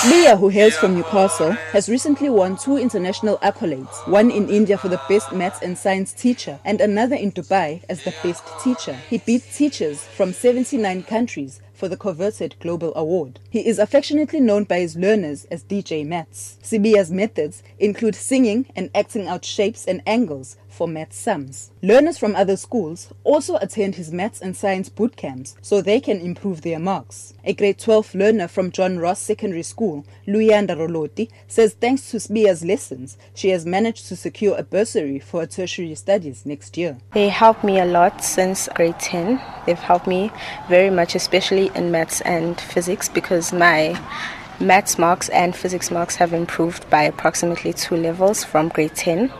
[0.09, 4.89] Mia, who hails from Newcastle, has recently won two international accolades one in India for
[4.89, 8.93] the best maths and science teacher, and another in Dubai as the best teacher.
[9.11, 13.39] He beat teachers from 79 countries for the coveted Global Award.
[13.49, 16.57] He is affectionately known by his learners as DJ Maths.
[16.63, 21.69] Sibiya's methods include singing and acting out shapes and angles for math sums.
[21.83, 26.19] Learners from other schools also attend his maths and science boot camps so they can
[26.19, 27.35] improve their marks.
[27.43, 32.65] A grade 12 learner from John Ross Secondary School, Luyanda Roloti, says thanks to Sibiya's
[32.65, 36.97] lessons, she has managed to secure a bursary for her tertiary studies next year.
[37.13, 39.39] They helped me a lot since grade 10.
[39.67, 40.31] They've helped me
[40.67, 44.01] very much, especially in maths and physics, because my
[44.59, 49.31] maths marks and physics marks have improved by approximately two levels from grade 10.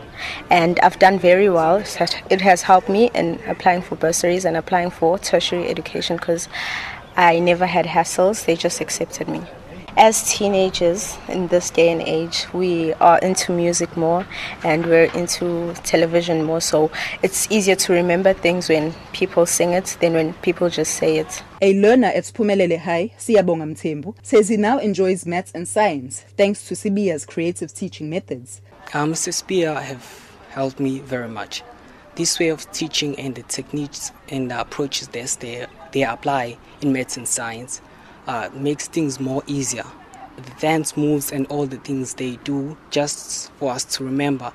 [0.50, 1.76] And I've done very well.
[2.30, 6.48] It has- helped me in applying for bursaries and applying for tertiary education because
[7.16, 9.42] I never had hassles, they just accepted me.
[9.94, 14.26] As teenagers in this day and age, we are into music more
[14.64, 16.90] and we're into television more, so
[17.22, 21.42] it's easier to remember things when people sing it than when people just say it.
[21.60, 26.66] A learner at Spumelele High, Siyabonga Mthembu, says he now enjoys maths and science thanks
[26.68, 28.62] to Sibiya's creative teaching methods.
[28.94, 29.32] Um, Mr.
[29.32, 31.62] Spear have helped me very much.
[32.14, 36.92] This way of teaching and the techniques and the approaches that they, they apply in
[36.92, 37.80] maths and science
[38.26, 39.84] uh, makes things more easier.
[40.36, 44.52] The dance moves and all the things they do just for us to remember.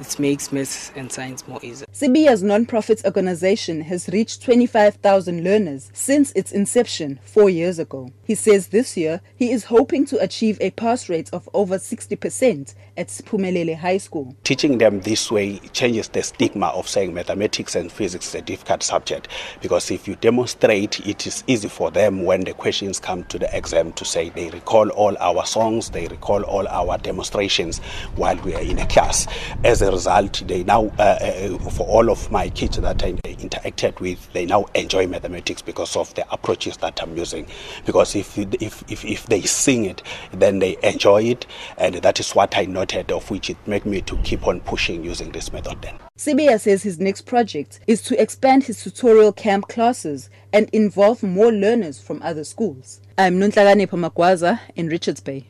[0.00, 1.86] It makes maths and science more easier.
[1.92, 8.12] Sibiya's non-profit organization has reached 25,000 learners since its inception four years ago.
[8.24, 12.74] He says this year he is hoping to achieve a pass rate of over 60%
[12.98, 14.36] at Spumelele High School.
[14.42, 18.82] Teaching them this way changes the stigma of saying mathematics and physics is a difficult
[18.82, 19.28] subject
[19.62, 23.56] because if you demonstrate, it is easy for them when the questions come to the
[23.56, 27.78] exam to say they recall all our songs, they recall all our demonstrations
[28.16, 29.28] while we are in a class.
[29.64, 34.00] As a result, they now, uh, uh, for all of my kids that I interacted
[34.00, 37.46] with, they now enjoy mathematics because of the approaches that I'm using.
[37.86, 42.32] Because if, if, if, if they sing it, then they enjoy it, and that is
[42.32, 45.80] what I noted, of which it made me to keep on pushing using this method
[45.82, 45.98] then.
[46.16, 51.52] Sibiya says his next project is to expand his tutorial camp classes and involve more
[51.52, 53.00] learners from other schools.
[53.16, 55.46] I'm Nonhlakanipho Magwaza in Richards Bay.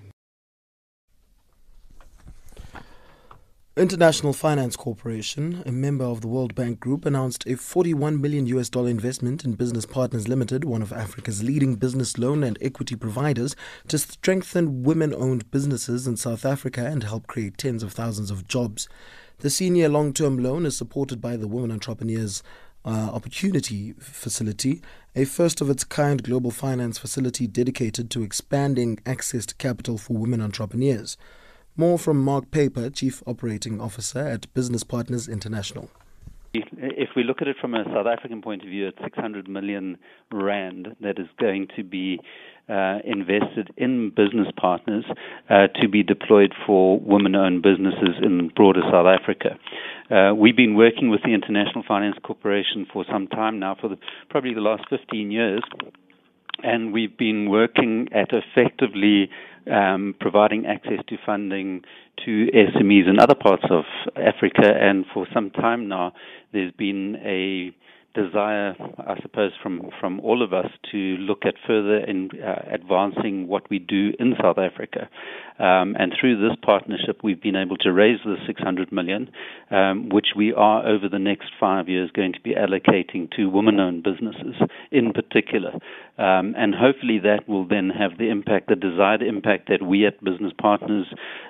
[3.78, 8.68] International Finance Corporation, a member of the World Bank Group, announced a 41 million US
[8.68, 13.54] dollar investment in Business Partners Limited, one of Africa's leading business loan and equity providers,
[13.86, 18.88] to strengthen women-owned businesses in South Africa and help create tens of thousands of jobs.
[19.38, 22.42] The senior long term loan is supported by the Women Entrepreneurs
[22.84, 24.82] uh, Opportunity Facility,
[25.14, 30.16] a first of its kind global finance facility dedicated to expanding access to capital for
[30.16, 31.16] women entrepreneurs.
[31.80, 35.88] More from Mark Paper, Chief Operating Officer at Business Partners International.
[36.52, 39.96] If we look at it from a South African point of view, it's 600 million
[40.32, 42.18] rand that is going to be
[42.68, 45.04] uh, invested in business partners
[45.48, 49.50] uh, to be deployed for women-owned businesses in broader South Africa.
[50.10, 53.98] Uh, we've been working with the International Finance Corporation for some time now, for the,
[54.30, 55.62] probably the last 15 years,
[56.64, 59.30] and we've been working at effectively
[59.70, 61.82] um, providing access to funding
[62.24, 63.84] to SMEs in other parts of
[64.16, 64.72] Africa.
[64.80, 66.12] And for some time now,
[66.52, 67.74] there's been a
[68.14, 73.46] desire, I suppose, from, from all of us to look at further in uh, advancing
[73.48, 75.08] what we do in South Africa.
[75.58, 79.30] Um, and through this partnership, we've been able to raise the 600 million,
[79.70, 84.02] um, which we are over the next five years going to be allocating to women-owned
[84.02, 84.54] businesses
[84.92, 85.72] in particular.
[86.18, 90.22] Um, and hopefully that will then have the impact, the desired impact that we at
[90.22, 91.06] Business Partners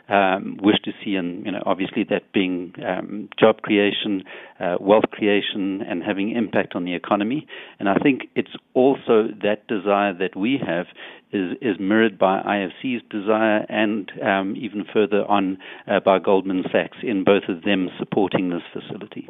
[0.08, 4.24] um, wish to see, and you know, obviously that being um, job creation,
[4.60, 7.46] uh, wealth creation, and having impact on the economy.
[7.78, 10.86] And I think it's also that desire that we have
[11.32, 16.98] is, is mirrored by IFC's desire and um, even further on uh, by Goldman Sachs
[17.02, 19.28] in both of them supporting this facility.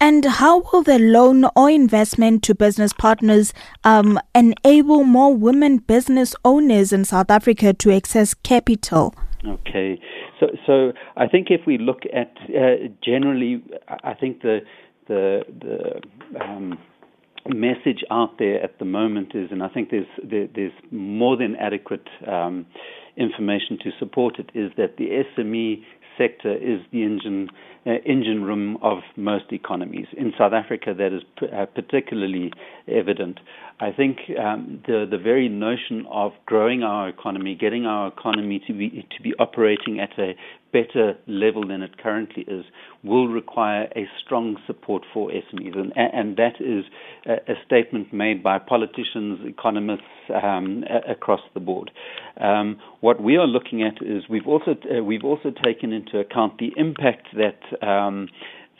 [0.00, 6.36] And how will the loan or investment to business partners um, enable more women business
[6.44, 9.14] owners in South Africa to access capital?
[9.46, 10.00] Okay,
[10.38, 13.62] so so I think if we look at uh, generally,
[14.04, 14.60] I think the
[15.08, 16.78] the the um,
[17.54, 21.56] message out there at the moment is, and I think there's there, there's more than
[21.56, 22.66] adequate um,
[23.16, 25.82] information to support it, is that the SME
[26.16, 27.48] sector is the engine
[27.88, 30.06] uh, engine room of most economies.
[30.16, 32.52] In South Africa, that is p- uh, particularly
[32.86, 33.40] evident.
[33.80, 38.72] I think um, the the very notion of growing our economy, getting our economy to
[38.72, 40.34] be to be operating at a
[40.72, 42.64] better level than it currently is,
[43.02, 46.84] will require a strong support for SMEs, and and that is
[47.24, 50.02] a, a statement made by politicians, economists
[50.42, 51.90] um, a, across the board.
[52.40, 56.58] Um, what we are looking at is we've also uh, we've also taken into account
[56.58, 58.28] the impact that um,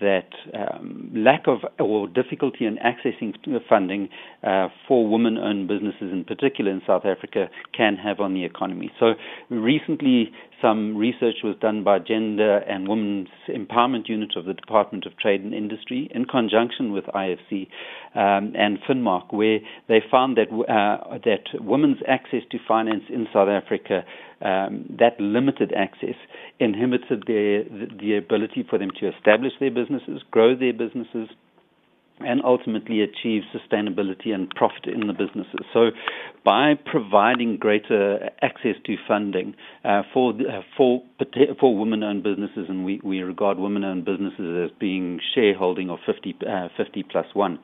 [0.01, 3.35] that um, lack of or difficulty in accessing
[3.69, 4.09] funding
[4.43, 8.91] uh, for women-owned businesses, in particular in South Africa, can have on the economy.
[8.99, 9.15] So
[9.51, 10.31] recently,
[10.63, 15.43] some research was done by Gender and Women's Empowerment Unit of the Department of Trade
[15.43, 17.69] and Industry in conjunction with IFC
[18.15, 19.59] um, and Finmark, where
[19.89, 24.05] they found that uh, that women's access to finance in South Africa
[24.41, 26.15] um, that limited access
[26.61, 31.29] inhibited their the ability for them to establish their businesses, grow their businesses,
[32.21, 35.61] and ultimately achieve sustainability and profit in the businesses.
[35.73, 35.91] So,
[36.45, 41.03] by providing greater access to funding uh, for uh, for
[41.61, 46.69] for women-owned businesses, and we, we regard women-owned businesses as being shareholding of 50, uh,
[46.77, 47.59] 50 plus one.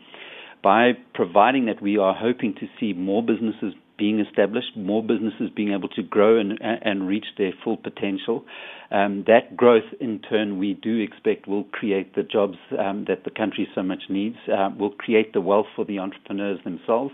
[0.62, 5.72] By providing that, we are hoping to see more businesses being established, more businesses being
[5.72, 8.44] able to grow and, and reach their full potential.
[8.90, 13.30] Um, that growth, in turn, we do expect will create the jobs um, that the
[13.30, 17.12] country so much needs, uh, will create the wealth for the entrepreneurs themselves.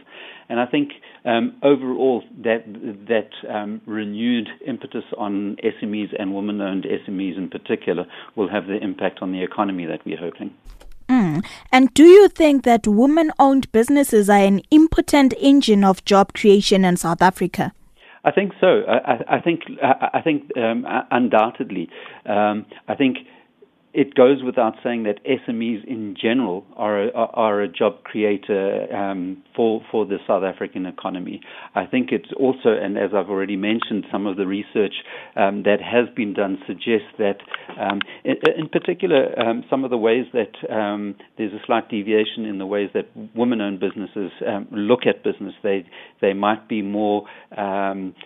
[0.49, 0.91] And I think
[1.25, 2.65] um, overall, that,
[3.09, 8.05] that um, renewed impetus on SMEs and women owned SMEs in particular
[8.37, 10.55] will have the impact on the economy that we're hoping.
[11.11, 11.45] Mm.
[11.73, 16.85] And do you think that women owned businesses are an important engine of job creation
[16.85, 17.73] in South Africa?
[18.23, 18.83] I think so.
[18.87, 21.89] I, I think I think um, undoubtedly.
[22.27, 23.19] Um, I think
[23.93, 29.43] it goes without saying that SMEs in general are a, are a job creator um,
[29.57, 31.41] for for the South African economy.
[31.75, 34.95] I think it's also, and as I've already mentioned, some of the research
[35.35, 37.39] um, that has been done suggests that,
[37.81, 42.45] um, in, in, particular, um, some of the ways that um, there's a slight deviation
[42.45, 45.55] in the ways that women-owned businesses um, look at business.
[45.65, 45.85] They
[46.21, 47.27] they might be more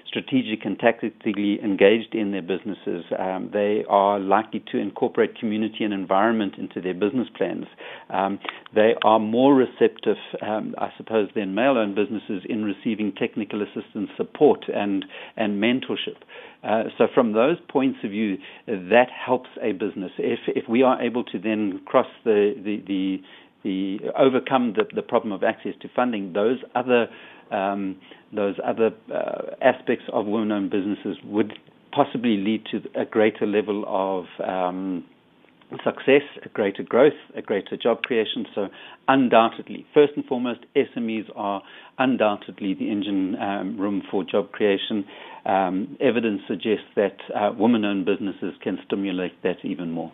[0.07, 3.05] strategic and tactically engaged in their businesses.
[3.53, 7.67] they are likely to incorporate community community and environment into their business plans.
[8.11, 8.39] Um,
[8.75, 14.11] they are more receptive, um, I suppose, than male owned businesses in receiving technical assistance
[14.17, 15.05] support and,
[15.37, 16.19] and mentorship.
[16.63, 18.37] Uh, so, from those points of view,
[18.67, 20.11] that helps a business.
[20.19, 23.19] If, if we are able to then cross the, the, the
[23.63, 27.07] the overcome the, the problem of access to funding, those other
[27.51, 27.97] um,
[28.35, 31.55] those other uh, aspects of women-owned businesses would
[31.93, 35.05] possibly lead to a greater level of um,
[35.85, 38.47] success, a greater growth, a greater job creation.
[38.55, 38.69] So,
[39.09, 41.63] undoubtedly, first and foremost, SMEs are
[41.99, 45.05] undoubtedly the engine um, room for job creation.
[45.47, 50.13] Um, evidence suggests that uh, women owned businesses can stimulate that even more.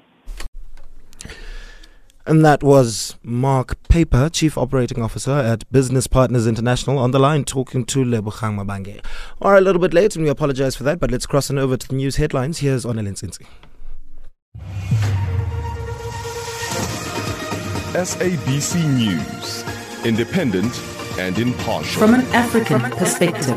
[2.26, 7.44] And that was Mark Paper, Chief Operating Officer at Business Partners International, on the line
[7.44, 9.04] talking to Lebogang Mabange.
[9.40, 11.58] All right, a little bit late, and we apologize for that, but let's cross on
[11.58, 12.58] over to the news headlines.
[12.58, 13.46] Here's Onel Nsinsi.
[17.92, 19.64] SABC News,
[20.06, 20.72] independent
[21.18, 22.00] and impartial.
[22.00, 23.56] From an African perspective.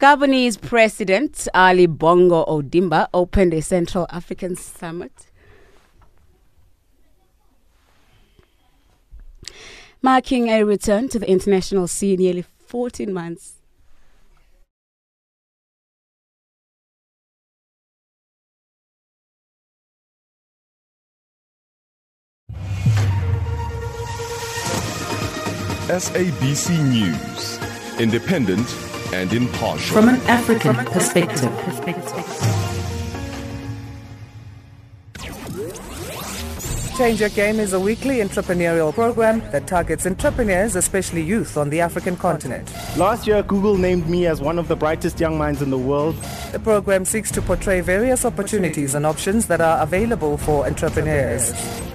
[0.00, 5.12] Gabonese President Ali Bongo Ondimba opened a Central African summit.
[10.00, 13.61] Marking a return to the international scene nearly 14 months
[25.92, 28.66] SABC News, independent
[29.12, 29.94] and impartial.
[29.94, 31.52] From an African perspective.
[36.96, 41.82] Change Your Game is a weekly entrepreneurial program that targets entrepreneurs, especially youth, on the
[41.82, 42.72] African continent.
[42.96, 46.14] Last year, Google named me as one of the brightest young minds in the world.
[46.52, 51.52] The program seeks to portray various opportunities and options that are available for entrepreneurs.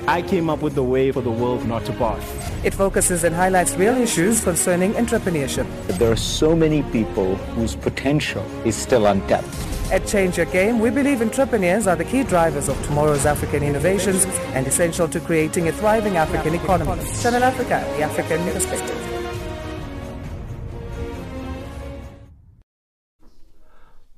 [0.08, 2.24] I came up with the way for the world not to pass.
[2.64, 5.68] It focuses and highlights real issues concerning entrepreneurship.
[6.00, 9.48] There are so many people whose potential is still untapped.
[9.92, 14.24] At Change Your Game, we believe entrepreneurs are the key drivers of tomorrow's African innovations
[14.54, 17.04] and essential to creating a thriving African economy.
[17.22, 19.17] Channel Africa, the African perspective.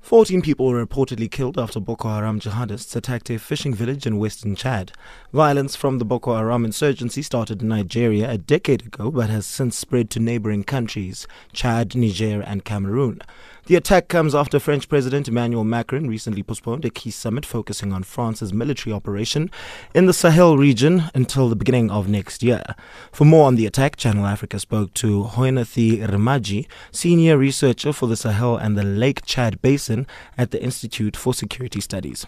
[0.10, 4.56] Fourteen people were reportedly killed after Boko Haram jihadists attacked a fishing village in western
[4.56, 4.92] Chad.
[5.32, 9.78] Violence from the Boko Haram insurgency started in Nigeria a decade ago but has since
[9.78, 13.22] spread to neighboring countries Chad, Niger, and Cameroon.
[13.70, 18.02] The attack comes after French President Emmanuel Macron recently postponed a key summit focusing on
[18.02, 19.52] France's military operation
[19.94, 22.64] in the Sahel region until the beginning of next year.
[23.12, 28.18] For more on the attack, Channel Africa spoke to Hoinathy Remadji, senior researcher for the
[28.18, 32.26] Sahel and the Lake Chad Basin at the Institute for Security Studies.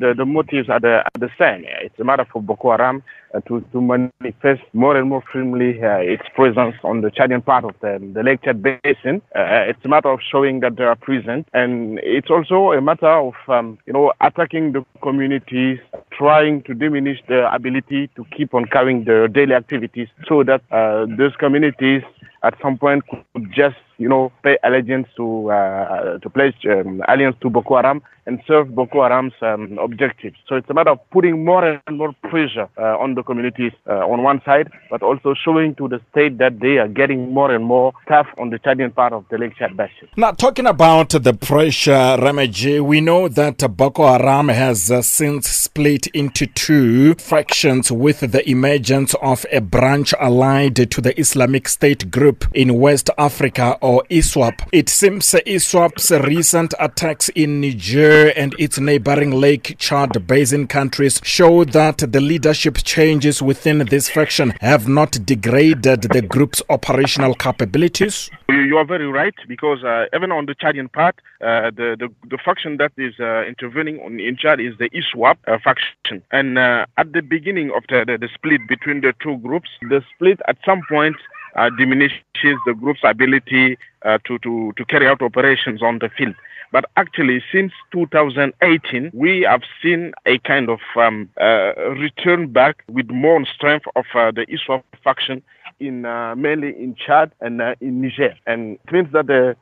[0.00, 1.64] The, the motives are the, are the same.
[1.66, 3.02] It's a matter for Boko Haram
[3.34, 7.64] uh, to, to manifest more and more firmly uh, its presence on the Chadian part
[7.64, 9.20] of the, the Lake Chad Basin.
[9.34, 13.08] Uh, it's a matter of showing that they are present, and it's also a matter
[13.08, 15.80] of um, you know attacking the communities,
[16.12, 21.06] trying to diminish their ability to keep on carrying their daily activities, so that uh,
[21.18, 22.02] those communities
[22.44, 27.36] at some point could just you know pay allegiance to uh, to pledge um, allegiance
[27.42, 30.36] to Boko Haram and serve Boko Haram's um, objectives.
[30.46, 34.06] So it's a matter of putting more and more pressure uh, on the communities uh,
[34.06, 37.64] on one side, but also showing to the state that they are getting more and
[37.64, 40.08] more tough on the Chadian part of the Lake Chad Basin.
[40.18, 46.06] Now, talking about the pressure, Remadji, we know that Boko Haram has uh, since split
[46.08, 52.44] into two factions with the emergence of a branch allied to the Islamic State group
[52.52, 54.68] in West Africa or ISWAP.
[54.70, 61.64] It seems ISWAP's recent attacks in Niger and its neighboring Lake Chad Basin countries show
[61.64, 68.30] that the leadership changes within this faction have not degraded the group's operational capabilities.
[68.50, 72.38] You are very right because uh, even on the Chadian part, uh, the, the, the
[72.44, 76.22] faction that is uh, intervening on, in Chad is the ISWAP uh, faction.
[76.30, 80.02] And uh, at the beginning of the, the, the split between the two groups, the
[80.14, 81.16] split at some point
[81.58, 86.34] uh, diminishes the group's ability uh, to, to, to carry out operations on the field.
[86.70, 93.08] But actually, since 2018, we have seen a kind of um, uh, return back with
[93.10, 95.42] more strength of uh, the ISWAP faction
[95.80, 99.56] in uh, mainly in Chad and uh, in Niger, and it means that the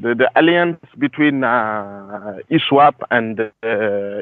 [0.00, 3.52] the, the alliance between uh, ISWAP and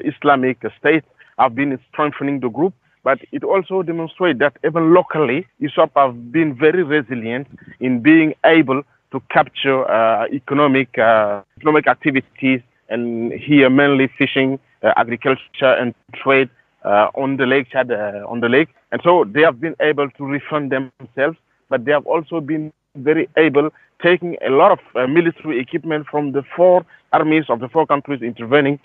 [0.04, 1.04] Islamic State
[1.38, 2.74] have been strengthening the group
[3.08, 7.46] but it also demonstrates that even locally, ISWAP have been very resilient
[7.80, 8.82] in being able
[9.12, 16.50] to capture uh, economic uh, economic activities, and here mainly fishing, uh, agriculture, and trade
[16.84, 18.68] uh, on the lake Chad, uh, on the lake.
[18.92, 21.38] And so they have been able to refund themselves,
[21.70, 23.70] but they have also been very able
[24.02, 26.84] taking a lot of uh, military equipment from the four
[27.14, 28.78] armies of the four countries intervening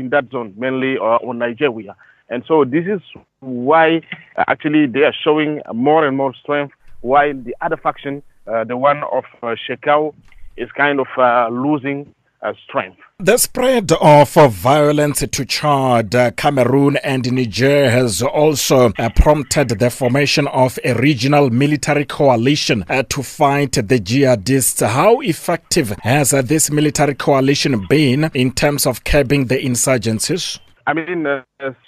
[0.00, 1.96] in that zone, mainly on Nigeria.
[2.28, 3.00] And so this is
[3.40, 4.00] why
[4.36, 8.76] uh, actually they are showing more and more strength, while the other faction, uh, the
[8.76, 10.14] one of uh, Shekau,
[10.56, 12.98] is kind of uh, losing uh, strength.
[13.18, 19.70] The spread of uh, violence to Chad, uh, Cameroon, and Niger has also uh, prompted
[19.70, 24.86] the formation of a regional military coalition uh, to fight the jihadists.
[24.86, 30.58] How effective has this military coalition been in terms of curbing the insurgencies?
[30.86, 31.42] I mean, uh,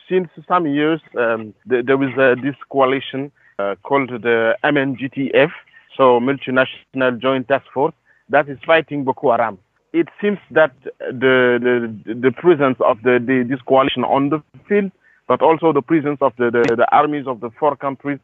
[0.09, 5.51] since some years, um, th- there was uh, this coalition uh, called the MNJTF,
[5.96, 7.94] so Multinational Joint Task Force,
[8.28, 9.59] that is fighting Boko Haram.
[9.92, 14.90] It seems that the the, the presence of the, the this coalition on the field,
[15.28, 18.18] but also the presence of the, the, the armies of the four countries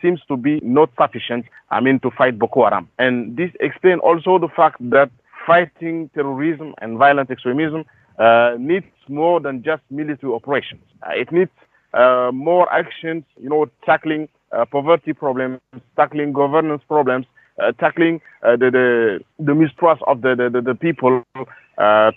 [0.00, 2.88] seems to be not sufficient, I mean, to fight Boko Haram.
[2.98, 5.10] And this explains also the fact that
[5.46, 7.84] fighting terrorism and violent extremism
[8.20, 10.82] uh, needs more than just military operations.
[11.02, 11.50] Uh, it needs
[11.94, 15.58] uh, more actions, you know, tackling uh, poverty problems,
[15.96, 17.26] tackling governance problems,
[17.60, 21.22] uh, tackling uh, the, the the mistrust of the the, the people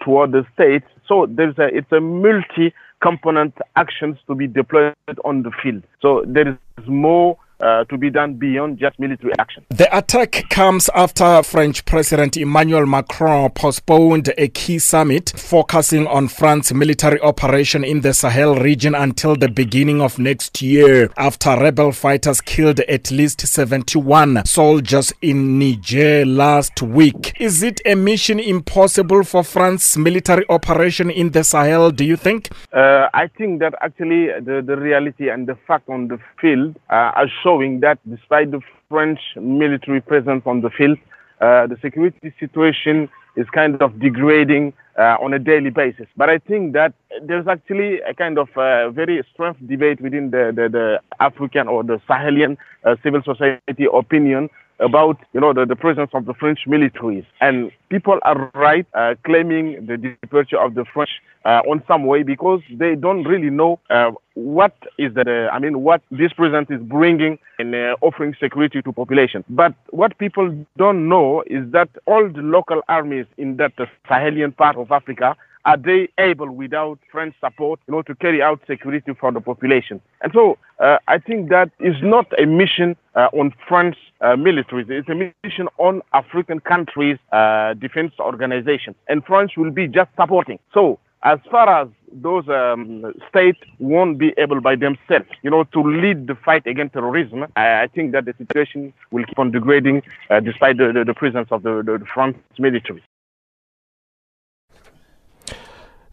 [0.03, 0.83] toward the state.
[1.07, 4.95] So there's a it's a multi component actions to be deployed
[5.25, 5.83] on the field.
[6.01, 9.65] So there is more uh, to be done beyond just military action.
[9.69, 16.73] The attack comes after French President Emmanuel Macron postponed a key summit focusing on France's
[16.73, 22.41] military operation in the Sahel region until the beginning of next year after rebel fighters
[22.41, 27.33] killed at least 71 soldiers in Niger last week.
[27.39, 32.49] Is it a mission impossible for France's military operation in the Sahel, do you think?
[32.71, 37.11] Uh, I think that actually the, the reality and the fact on the field uh,
[37.43, 40.97] showing that despite the French military presence on the field,
[41.41, 46.07] uh, the security situation is kind of degrading uh, on a daily basis.
[46.15, 50.53] But I think that there's actually a kind of uh, very strong debate within the,
[50.55, 54.49] the, the African or the Sahelian uh, civil society opinion
[54.79, 59.15] about you know the, the presence of the French militaries and people are right uh,
[59.25, 61.09] claiming the departure of the French
[61.45, 65.81] uh, on some way because they don't really know uh, what is the I mean
[65.81, 69.43] what this presence is bringing in uh, offering security to population.
[69.49, 73.73] But what people don't know is that all the local armies in that
[74.09, 75.35] Sahelian part of Africa
[75.65, 80.01] are they able without French support you know to carry out security for the population?
[80.21, 84.89] And so uh, I think that is not a mission uh, on French uh, militaries.
[84.89, 88.95] It's a mission on African countries uh, defense organizations.
[89.07, 90.59] And France will be just supporting.
[90.73, 95.81] So as far as those um, states won't be able by themselves, you know, to
[95.81, 100.03] lead the fight against terrorism, I, I think that the situation will keep on degrading
[100.29, 103.01] uh, despite the, the, the presence of the, the, the French military.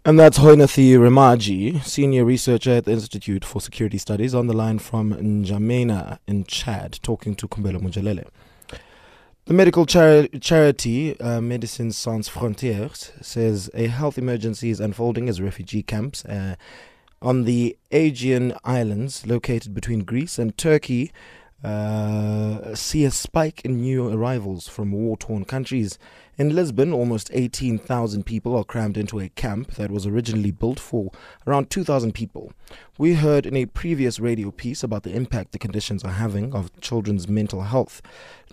[0.03, 4.79] And that's Hoinathy Remadji, senior researcher at the Institute for Security Studies, on the line
[4.79, 8.27] from N'Djamena in Chad, talking to Kumbelo Mujalele.
[9.45, 11.43] The medical chari- charity uh,
[11.91, 16.57] Sans Frontières says a health emergency is unfolding as refugee camps uh,
[17.21, 21.13] on the Aegean Islands, located between Greece and Turkey,
[21.63, 25.99] uh, see a spike in new arrivals from war torn countries.
[26.41, 31.11] In Lesbos, almost 18,000 people are crammed into a camp that was originally built for
[31.47, 32.55] around 2,000 people.
[32.97, 36.81] We heard in a previous radio piece about the impact the conditions are having of
[36.81, 38.01] children's mental health.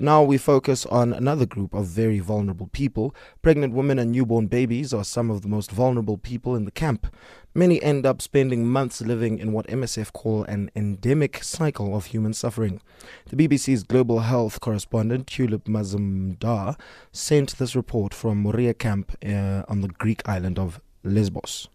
[0.02, 3.16] Now we focus on another group of very vulnerable people.
[3.42, 7.08] Pregnant women and newborn babies are some of the most vulnerable people in the camp.
[7.56, 12.34] Many end up spending months living in what MSF call an endemic cycle of human
[12.34, 12.82] suffering.
[13.30, 16.80] The BBC's global health correspondent Tulip Mazumdar
[17.12, 21.70] sent this report from Moria camp uh, on the Greek island of Lesbos.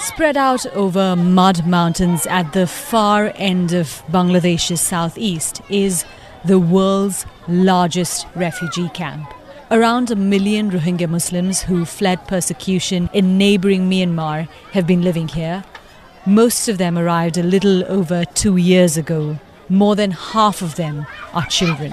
[0.00, 6.04] Spread out over mud mountains at the far end of Bangladesh's southeast is
[6.44, 9.32] the world's largest refugee camp.
[9.70, 15.64] Around a million Rohingya Muslims who fled persecution in neighboring Myanmar have been living here.
[16.24, 19.38] Most of them arrived a little over two years ago.
[19.68, 21.92] More than half of them are children.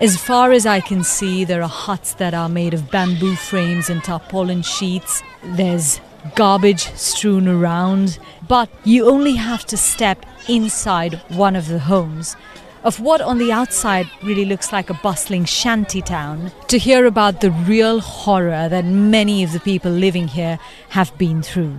[0.00, 3.90] As far as I can see, there are huts that are made of bamboo frames
[3.90, 5.22] and tarpaulin sheets.
[5.42, 6.00] There's
[6.34, 8.18] garbage strewn around,
[8.48, 12.36] but you only have to step inside one of the homes
[12.82, 17.40] of what on the outside really looks like a bustling shanty town to hear about
[17.40, 20.58] the real horror that many of the people living here
[20.90, 21.76] have been through.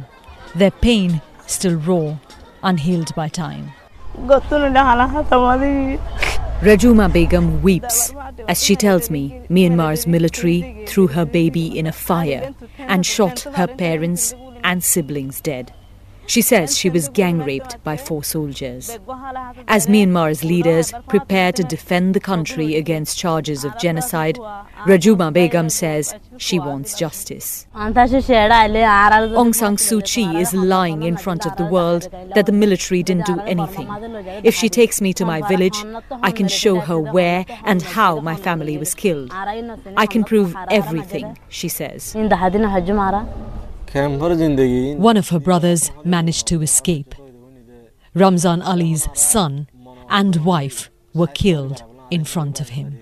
[0.54, 2.18] Their pain still raw,
[2.62, 3.72] unhealed by time.
[6.62, 8.14] Rajuma Begum weeps
[8.48, 13.68] as she tells me Myanmar's military threw her baby in a fire and shot her
[13.68, 15.74] parents and siblings dead.
[16.32, 18.98] She says she was gang raped by four soldiers.
[19.68, 24.38] As Myanmar's leaders prepare to defend the country against charges of genocide,
[24.88, 27.68] Rajuma Begum says she wants justice.
[27.76, 33.26] Aung San Suu Kyi is lying in front of the world that the military didn't
[33.26, 33.90] do anything.
[34.46, 35.84] If she takes me to my village,
[36.24, 39.34] I can show her where and how my family was killed.
[39.34, 42.16] I can prove everything, she says.
[43.94, 47.14] One of her brothers managed to escape.
[48.14, 49.68] Ramzan Ali's son
[50.10, 53.00] and wife were killed in front of him.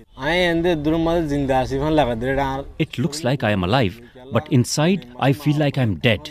[2.78, 4.00] It looks like I am alive,
[4.32, 6.30] but inside I feel like I'm dead.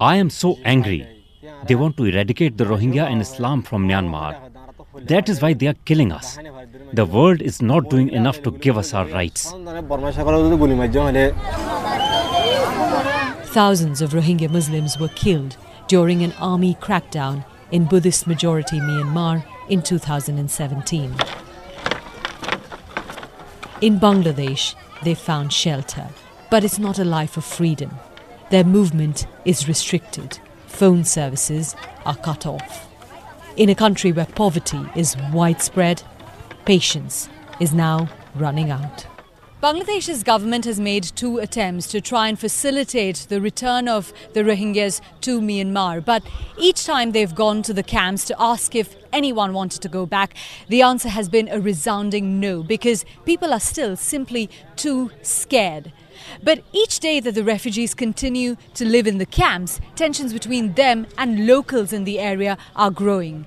[0.00, 1.06] I am so angry.
[1.66, 4.36] They want to eradicate the Rohingya and Islam from Myanmar.
[4.94, 6.38] That is why they are killing us.
[6.92, 9.52] The world is not doing enough to give us our rights.
[13.50, 15.56] Thousands of Rohingya Muslims were killed
[15.88, 21.16] during an army crackdown in Buddhist majority Myanmar in 2017.
[23.80, 26.06] In Bangladesh, they found shelter,
[26.48, 27.90] but it's not a life of freedom.
[28.50, 30.38] Their movement is restricted,
[30.68, 31.74] phone services
[32.06, 32.88] are cut off.
[33.56, 36.04] In a country where poverty is widespread,
[36.66, 37.28] patience
[37.58, 39.08] is now running out.
[39.62, 45.02] Bangladesh's government has made two attempts to try and facilitate the return of the Rohingyas
[45.20, 46.02] to Myanmar.
[46.02, 46.22] But
[46.56, 50.34] each time they've gone to the camps to ask if anyone wanted to go back,
[50.68, 55.92] the answer has been a resounding no because people are still simply too scared.
[56.42, 61.06] But each day that the refugees continue to live in the camps, tensions between them
[61.18, 63.46] and locals in the area are growing.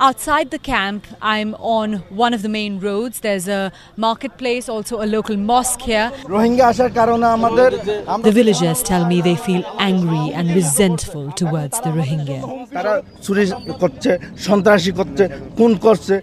[0.00, 3.20] Outside the camp, I'm on one of the main roads.
[3.20, 6.10] There's a marketplace, also a local mosque here.
[6.26, 12.68] The villagers tell me they feel angry and resentful towards the Rohingya.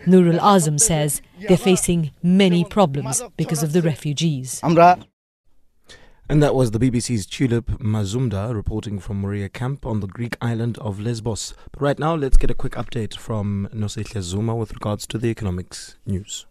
[0.06, 4.62] Nurul Azam says they're facing many problems because of the refugees.
[6.32, 10.78] And that was the BBC's Tulip Mazumdar reporting from Moria Camp on the Greek island
[10.78, 11.54] of Lesbos.
[11.74, 15.28] But right now, let's get a quick update from Nosehle Zuma with regards to the
[15.28, 16.46] economics news.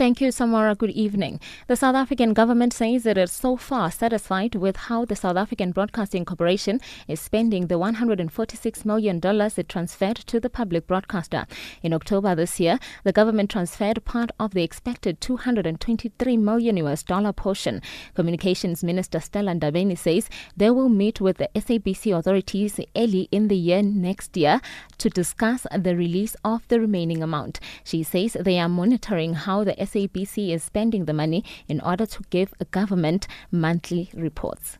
[0.00, 0.78] Thank you, Samora.
[0.78, 1.40] Good evening.
[1.66, 5.72] The South African government says it is so far satisfied with how the South African
[5.72, 11.46] Broadcasting Corporation is spending the $146 million it transferred to the public broadcaster.
[11.82, 17.34] In October this year, the government transferred part of the expected 223 million US dollar
[17.34, 17.82] portion.
[18.14, 23.56] Communications Minister Stella Ndabeni says they will meet with the SABC authorities early in the
[23.56, 24.62] year next year
[24.96, 27.60] to discuss the release of the remaining amount.
[27.84, 32.22] She says they are monitoring how the SABC is spending the money in order to
[32.30, 34.78] give a government monthly reports.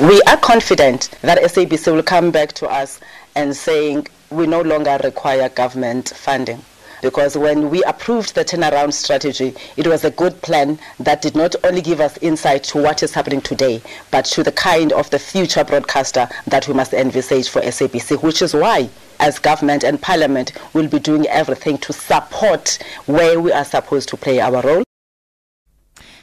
[0.00, 3.00] We are confident that SABC will come back to us
[3.34, 6.62] and saying we no longer require government funding.
[7.02, 11.56] Because when we approved the turnaround strategy, it was a good plan that did not
[11.64, 13.82] only give us insight to what is happening today,
[14.12, 18.40] but to the kind of the future broadcaster that we must envisage for SABC, which
[18.40, 18.88] is why
[19.18, 24.08] as government and parliament we will be doing everything to support where we are supposed
[24.08, 24.84] to play our role.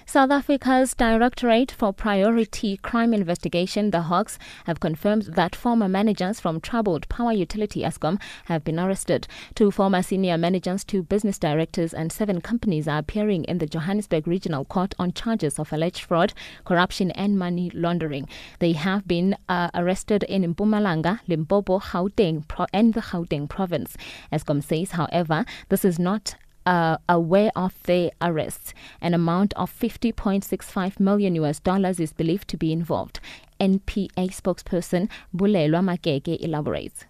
[0.09, 6.59] South Africa's Directorate for Priority Crime Investigation, the Hawks, have confirmed that former managers from
[6.59, 9.27] troubled power utility Eskom have been arrested.
[9.53, 14.25] Two former senior managers, two business directors, and seven companies are appearing in the Johannesburg
[14.25, 16.33] Regional Court on charges of alleged fraud,
[16.65, 18.27] corruption, and money laundering.
[18.57, 23.95] They have been uh, arrested in Mpumalanga, Limpopo, Gauteng, and the Gauteng province.
[24.33, 26.33] Eskom says, however, this is not
[26.65, 28.73] uh, aware of the arrests.
[29.01, 33.19] An amount of 50.65 million US dollars is believed to be involved.
[33.59, 37.05] NPA spokesperson Bulelwa Makeke elaborates.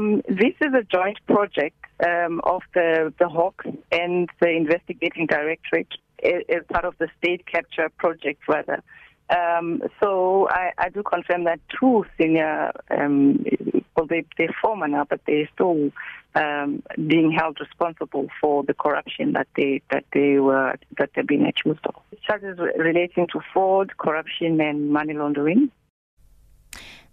[0.00, 5.92] Um, this is a joint project um, of the, the Hawks and the investigating directorate
[6.24, 8.82] as part of the state capture project, rather.
[9.30, 13.44] Um, so I, I, do confirm that two senior, um,
[13.94, 15.90] well, they, they're former now, but they're still
[16.34, 21.46] um, being held responsible for the corruption that they that they were that they're being
[21.46, 21.96] accused of.
[22.22, 25.70] Charges relating to fraud, corruption, and money laundering.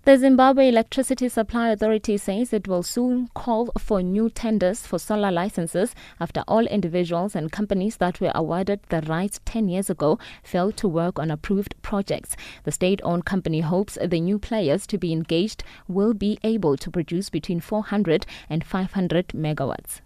[0.06, 5.32] The Zimbabwe Electricity Supply Authority says it will soon call for new tenders for solar
[5.32, 10.78] licenses after all individuals and companies that were awarded the rights 10 years ago failed
[10.78, 12.36] to work on approved projects.
[12.66, 16.92] The state owned company hopes the new players to be engaged will be able to
[16.92, 20.02] produce between 400 and 500 megawatts.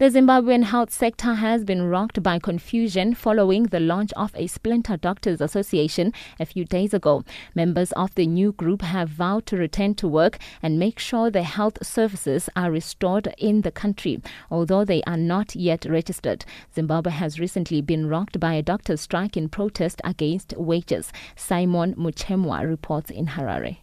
[0.00, 4.96] The Zimbabwean health sector has been rocked by confusion following the launch of a splinter
[4.96, 7.22] doctors association a few days ago.
[7.54, 11.42] Members of the new group have vowed to return to work and make sure the
[11.42, 16.46] health services are restored in the country, although they are not yet registered.
[16.74, 21.12] Zimbabwe has recently been rocked by a doctor's strike in protest against wages.
[21.36, 23.76] Simon Muchemwa reports in Harare.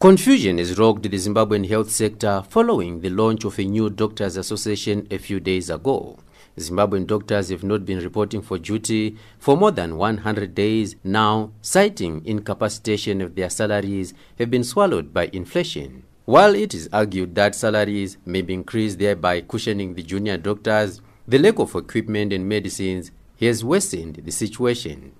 [0.00, 5.06] Confusion has rocked the Zimbabwean health sector following the launch of a new doctors association
[5.10, 6.16] a few days ago.
[6.56, 12.22] Zimbabwean doctors have not been reporting for duty for more than 100 days now, citing
[12.24, 16.04] incapacitation of their salaries have been swallowed by inflation.
[16.24, 21.38] While it is argued that salaries may be increased thereby cushioning the junior doctors, the
[21.38, 25.12] lack of equipment and medicines has worsened the situation.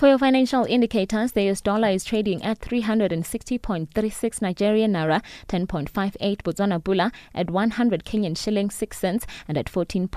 [0.00, 6.82] For your financial indicators, the US dollar is trading at 360.36 Nigerian naira, 10.58 Botswana
[6.82, 10.08] pula, at 100 Kenyan shillings 6 cents, and at 14.49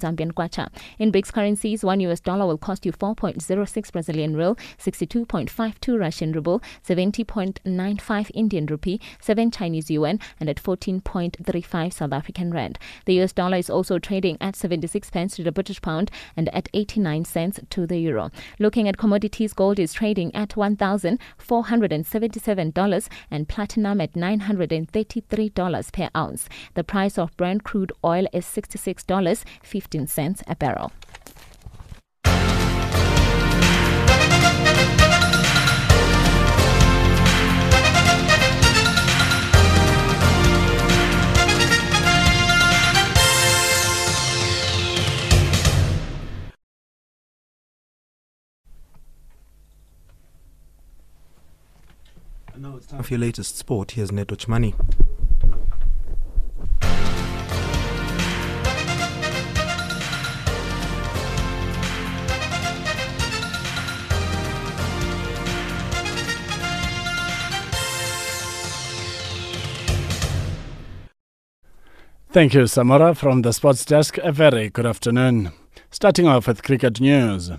[0.00, 0.68] Zambian kwacha.
[0.98, 6.62] In BRICS currencies, one US dollar will cost you 4.06 Brazilian real, 62.52 Russian ruble,
[6.88, 12.78] 70.95 Indian rupee, 7 Chinese yuan, and at 14.35 South African rand.
[13.04, 16.70] The US dollar is also trading at 76 pence to the British pound and at
[16.72, 18.30] 89 cents to the euro.
[18.58, 26.48] Looking at commodities, gold is trading at $1,477 and platinum at $933 per ounce.
[26.74, 30.92] The price of Brent crude oil is $66.15 a barrel.
[52.64, 53.90] Now it's time for your latest sport.
[53.90, 54.72] Here's Neto Chimhini.
[72.30, 74.16] Thank you, Samora, from the sports desk.
[74.22, 75.52] A very good afternoon.
[75.90, 77.50] Starting off with cricket news.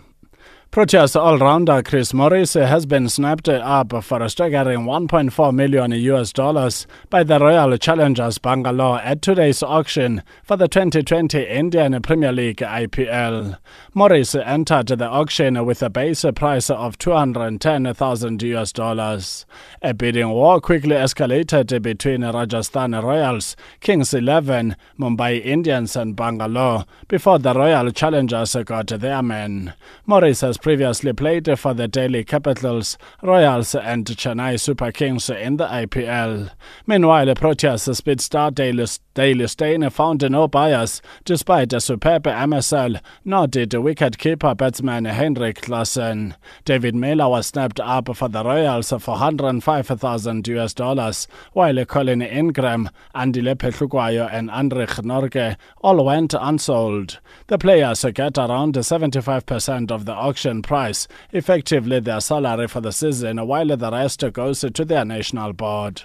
[0.75, 6.85] Proteas all-rounder Chris Morris has been snapped up for a staggering 1.4 million US dollars
[7.09, 13.57] by the Royal Challengers Bangalore at today's auction for the 2020 Indian Premier League IPL.
[13.93, 19.45] Morris entered the auction with a base price of 210,000 US dollars.
[19.81, 27.39] A bidding war quickly escalated between Rajasthan Royals, Kings 11, Mumbai Indians and Bangalore before
[27.39, 29.73] the Royal Challengers got their men.
[30.05, 35.67] Morris has previously played for the Delhi Capitals, Royals, and Chennai Super Kings in the
[35.67, 36.49] IPL.
[36.87, 43.45] Meanwhile, Proteas speed star Dale, Dale Steyn found no buyers despite a superb MSL, nor
[43.45, 46.33] did wicket-keeper batsman Heinrich Klaasen.
[46.63, 52.89] David Miller was snapped up for the Royals for 105,000 US dollars, while Colin Ingram,
[53.13, 57.19] Andile Phehlukwayo, and Anrich Nortje all went unsold.
[57.45, 63.45] The players get around 75% of the auction price, effectively their salary for the season,
[63.47, 66.03] while the rest goes to their national board.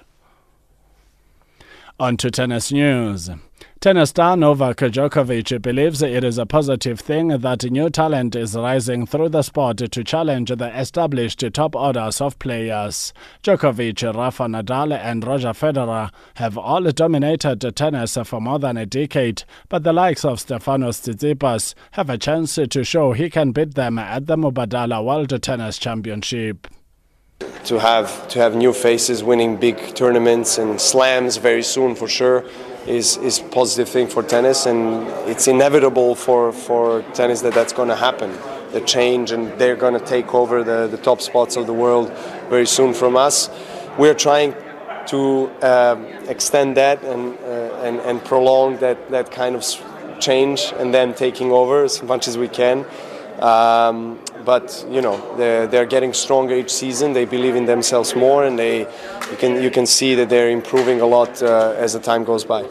[1.98, 3.30] On to tennis news.
[3.80, 9.06] Tennis star Novak Djokovic believes it is a positive thing that new talent is rising
[9.06, 13.14] through the sport to challenge the established top orders of players.
[13.42, 19.44] Djokovic, Rafa Nadal, and Roger Federer have all dominated tennis for more than a decade,
[19.70, 23.98] but the likes of Stefanos Tsitsipas have a chance to show he can beat them
[23.98, 26.66] at the Mubadala World Tennis Championship
[27.64, 32.44] to have to have new faces winning big tournaments and slams very soon for sure
[32.90, 37.88] is is positive thing for tennis and it's inevitable for for tennis that that's going
[37.88, 38.30] to happen.
[38.72, 42.12] The change and they're going to take over the the top spots of the world
[42.48, 43.48] very soon from us.
[43.98, 44.54] We're trying
[45.06, 49.64] to um, extend that and, uh, and and prolong that that kind of
[50.20, 52.84] change and then taking over as much as we can.
[53.40, 54.18] Um,
[54.50, 57.12] but you know they're, they're getting stronger each season.
[57.12, 58.80] They believe in themselves more, and they
[59.30, 62.44] you can you can see that they're improving a lot uh, as the time goes
[62.44, 62.62] by.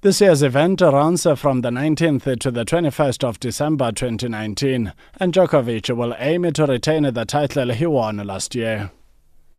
[0.00, 5.94] This year's event runs from the 19th to the 21st of December 2019, and Djokovic
[5.94, 8.90] will aim to retain the title he won last year.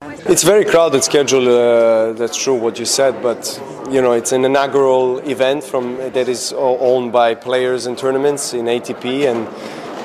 [0.01, 1.45] It's very crowded schedule.
[1.49, 3.61] Uh, that's true what you said, but
[3.91, 8.65] you know it's an inaugural event from that is owned by players and tournaments in
[8.65, 9.39] ATP, and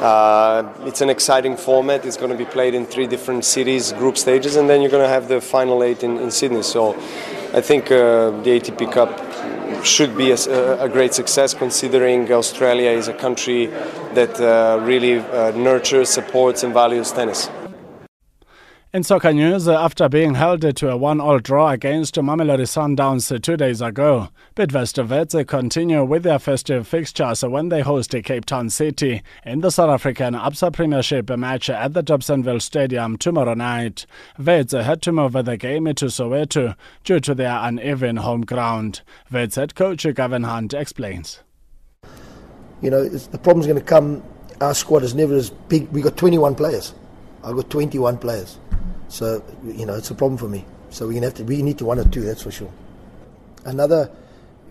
[0.04, 2.04] uh, it's an exciting format.
[2.04, 5.02] It's going to be played in three different cities, group stages, and then you're going
[5.02, 6.62] to have the final eight in, in Sydney.
[6.62, 6.94] So
[7.54, 9.10] I think uh, the ATP Cup
[9.82, 13.66] should be a, a, great success considering Australia is a country
[14.12, 17.48] that uh, really uh, nurtures, supports, and values tennis.
[18.94, 23.56] In soccer news, uh, after being held to a one-all draw against Mamelodi Sundowns two
[23.56, 29.24] days ago, Bidvest Wits continue with their festive fixtures when they host Cape Town City
[29.44, 34.06] in the South African ABSA Premiership match at the Dobsonville Stadium tomorrow night.
[34.38, 39.00] Wits had to move the game to Soweto due to their uneven home ground.
[39.28, 41.40] Wits head coach Gavin Hunt explains.
[42.80, 44.22] You know, the problem's going to come.
[44.60, 45.88] Our squad is never as big.
[45.88, 46.94] We got 21 players.
[47.42, 48.58] I've got 21 players.
[49.14, 50.64] So you know, it's a problem for me.
[50.90, 51.44] So we're gonna have to.
[51.44, 52.22] We need to one or two.
[52.22, 52.72] That's for sure.
[53.64, 54.10] Another,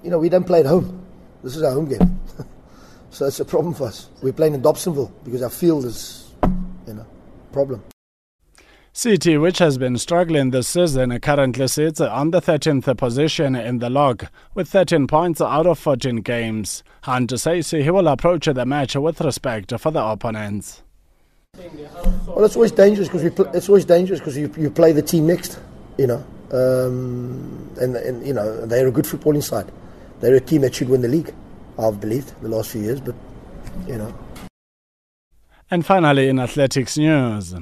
[0.04, 1.02] you know, we don't play at home.
[1.42, 2.20] This is our home game,
[3.10, 4.10] so it's a problem for us.
[4.22, 6.34] We're playing in Dobsonville because our field is,
[6.86, 7.06] you know,
[7.54, 7.86] problem.
[8.92, 13.90] City, which has been struggling this season, currently sits on the 13th position in the
[13.90, 14.26] log
[14.56, 16.84] with 13 points out of 14 games.
[17.04, 20.84] Hunt says he will approach the match with respect for the opponents.
[22.28, 23.24] Well, it's always dangerous because
[23.54, 25.60] it's always dangerous because you, you play the team next,
[26.00, 29.72] you know, um, and, and you know they're a good footballing side.
[30.20, 31.32] They're a team that should win the league,
[31.78, 33.14] I've believed the last few years, but
[33.88, 34.14] you know.
[35.70, 37.54] And finally, in athletics news,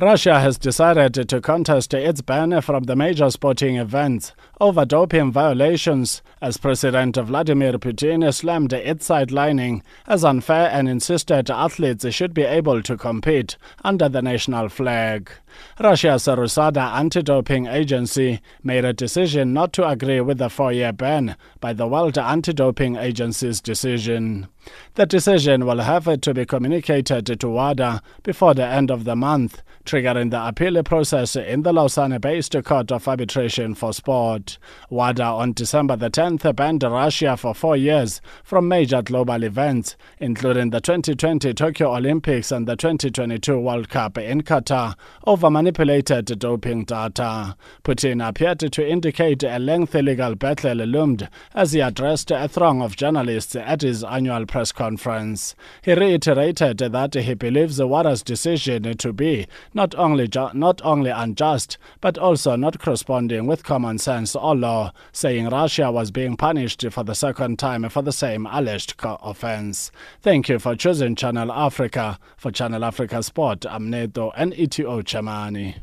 [0.00, 6.22] Russia has decided to contest its ban from the major sporting events over doping violations
[6.40, 12.80] as President Vladimir Putin slammed its sidelining as unfair and insisted athletes should be able
[12.80, 15.32] to compete under the national flag.
[15.80, 20.92] Russia's Rusada anti doping agency made a decision not to agree with the four year
[20.92, 24.46] ban by the World Anti Doping Agency's decision.
[24.94, 29.62] The decision will have to be communicated to WADA before the end of the month,
[29.88, 34.58] triggering the appeal process in the Lausanne based Court of Arbitration for Sport.
[34.90, 40.68] WADA on December the 10th banned Russia for four years from major global events, including
[40.68, 44.94] the 2020 Tokyo Olympics and the 2022 World Cup in Qatar,
[45.26, 47.56] over manipulated doping data.
[47.82, 52.94] Putin appeared to indicate a lengthy legal battle loomed as he addressed a throng of
[52.94, 55.54] journalists at his annual press conference.
[55.80, 59.46] He reiterated that he believes WADA's decision to be
[59.78, 64.90] not only ju- not only unjust but also not corresponding with common sense or law,
[65.12, 69.92] saying Russia was being punished for the second time for the same alleged co- offense.
[70.20, 72.18] Thank you for choosing Channel Africa.
[72.36, 75.76] For Channel Africa Sport, I'm Neto NETO Chimhini.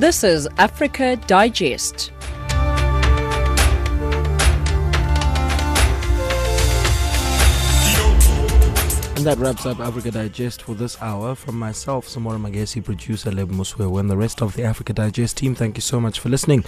[0.00, 2.10] This is Africa Digest.
[9.14, 11.34] And that wraps up Africa Digest for this hour.
[11.34, 15.54] From myself, Samora Magesi, producer Leb Muswewe, and the rest of the Africa Digest team,
[15.54, 16.64] thank you so much for listening.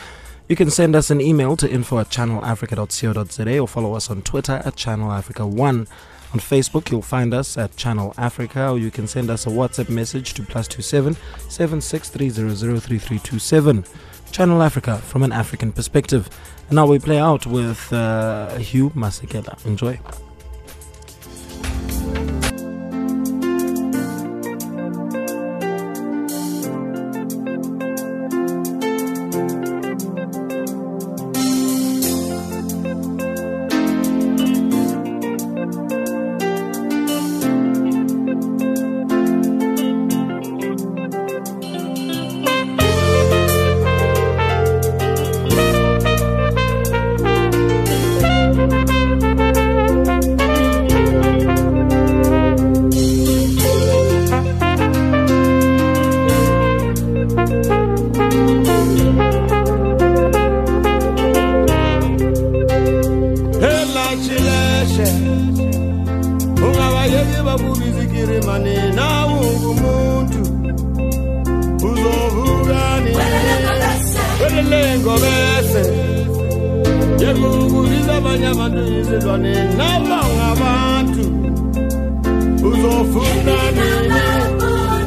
[0.46, 4.60] You can send us an email to info at channelafrica.co.za or follow us on Twitter
[4.66, 5.88] at channelafrica1.
[6.34, 9.90] On Facebook, you'll find us at Channel Africa, or you can send us a WhatsApp
[9.90, 11.14] message to plus two seven
[11.48, 13.84] seven six three zero zero three three two seven.
[14.30, 16.30] Channel Africa from an African perspective.
[16.68, 19.62] And now we play out with uh, Hugh Masekela.
[19.66, 20.00] Enjoy.
[75.12, 75.82] Welelengo bese
[77.24, 81.24] yekukubiza abanye abantu izilwane nabo ngabantu
[82.68, 84.22] uzofuna nini?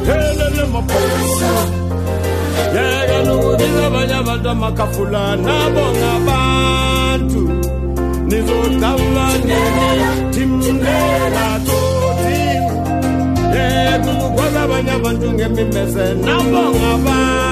[0.06, 1.52] Helele maphoyisa
[2.74, 4.14] yeka nokubiza nini
[15.32, 17.45] ngemimese nabo ngabantu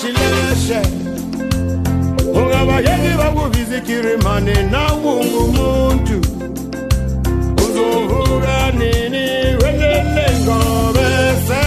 [0.00, 1.29] Chile, Chile.
[2.42, 6.16] Ungabayeki bakubiza ikirimane nawungumuntu
[7.64, 9.24] uzovuka nini?
[9.62, 11.62] Welele ngobese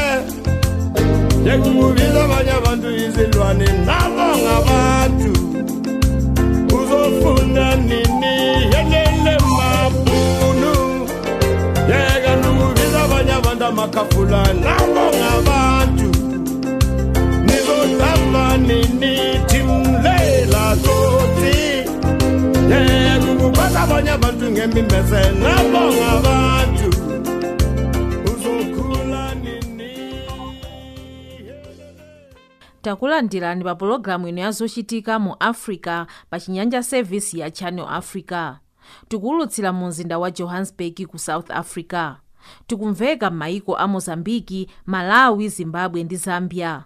[1.47, 5.32] yekukubiza abanye abantu izilwane nabo ngabantu.
[6.78, 8.36] Uzofuna nini?
[8.74, 10.74] Yelele mabunu
[11.89, 16.09] yeka nokubiza abanye abantu amakhafula nabo ngabantu.
[17.45, 19.13] Nizodlala nini?
[23.84, 26.88] Abanye abantu ngemimese nabo ngabantu
[28.31, 29.91] uzokhula nini?
[32.81, 38.55] Takulandirani pa pologalamu ino yazochitika mu africa pa chinyanja service ya channel africa.
[39.07, 42.15] Tikuwulutsira mu mzinda wa johannesburg ku south africa.
[42.67, 46.84] Tikumveka m'mayiko a mozambiki malawi zimbabwe ndi zambia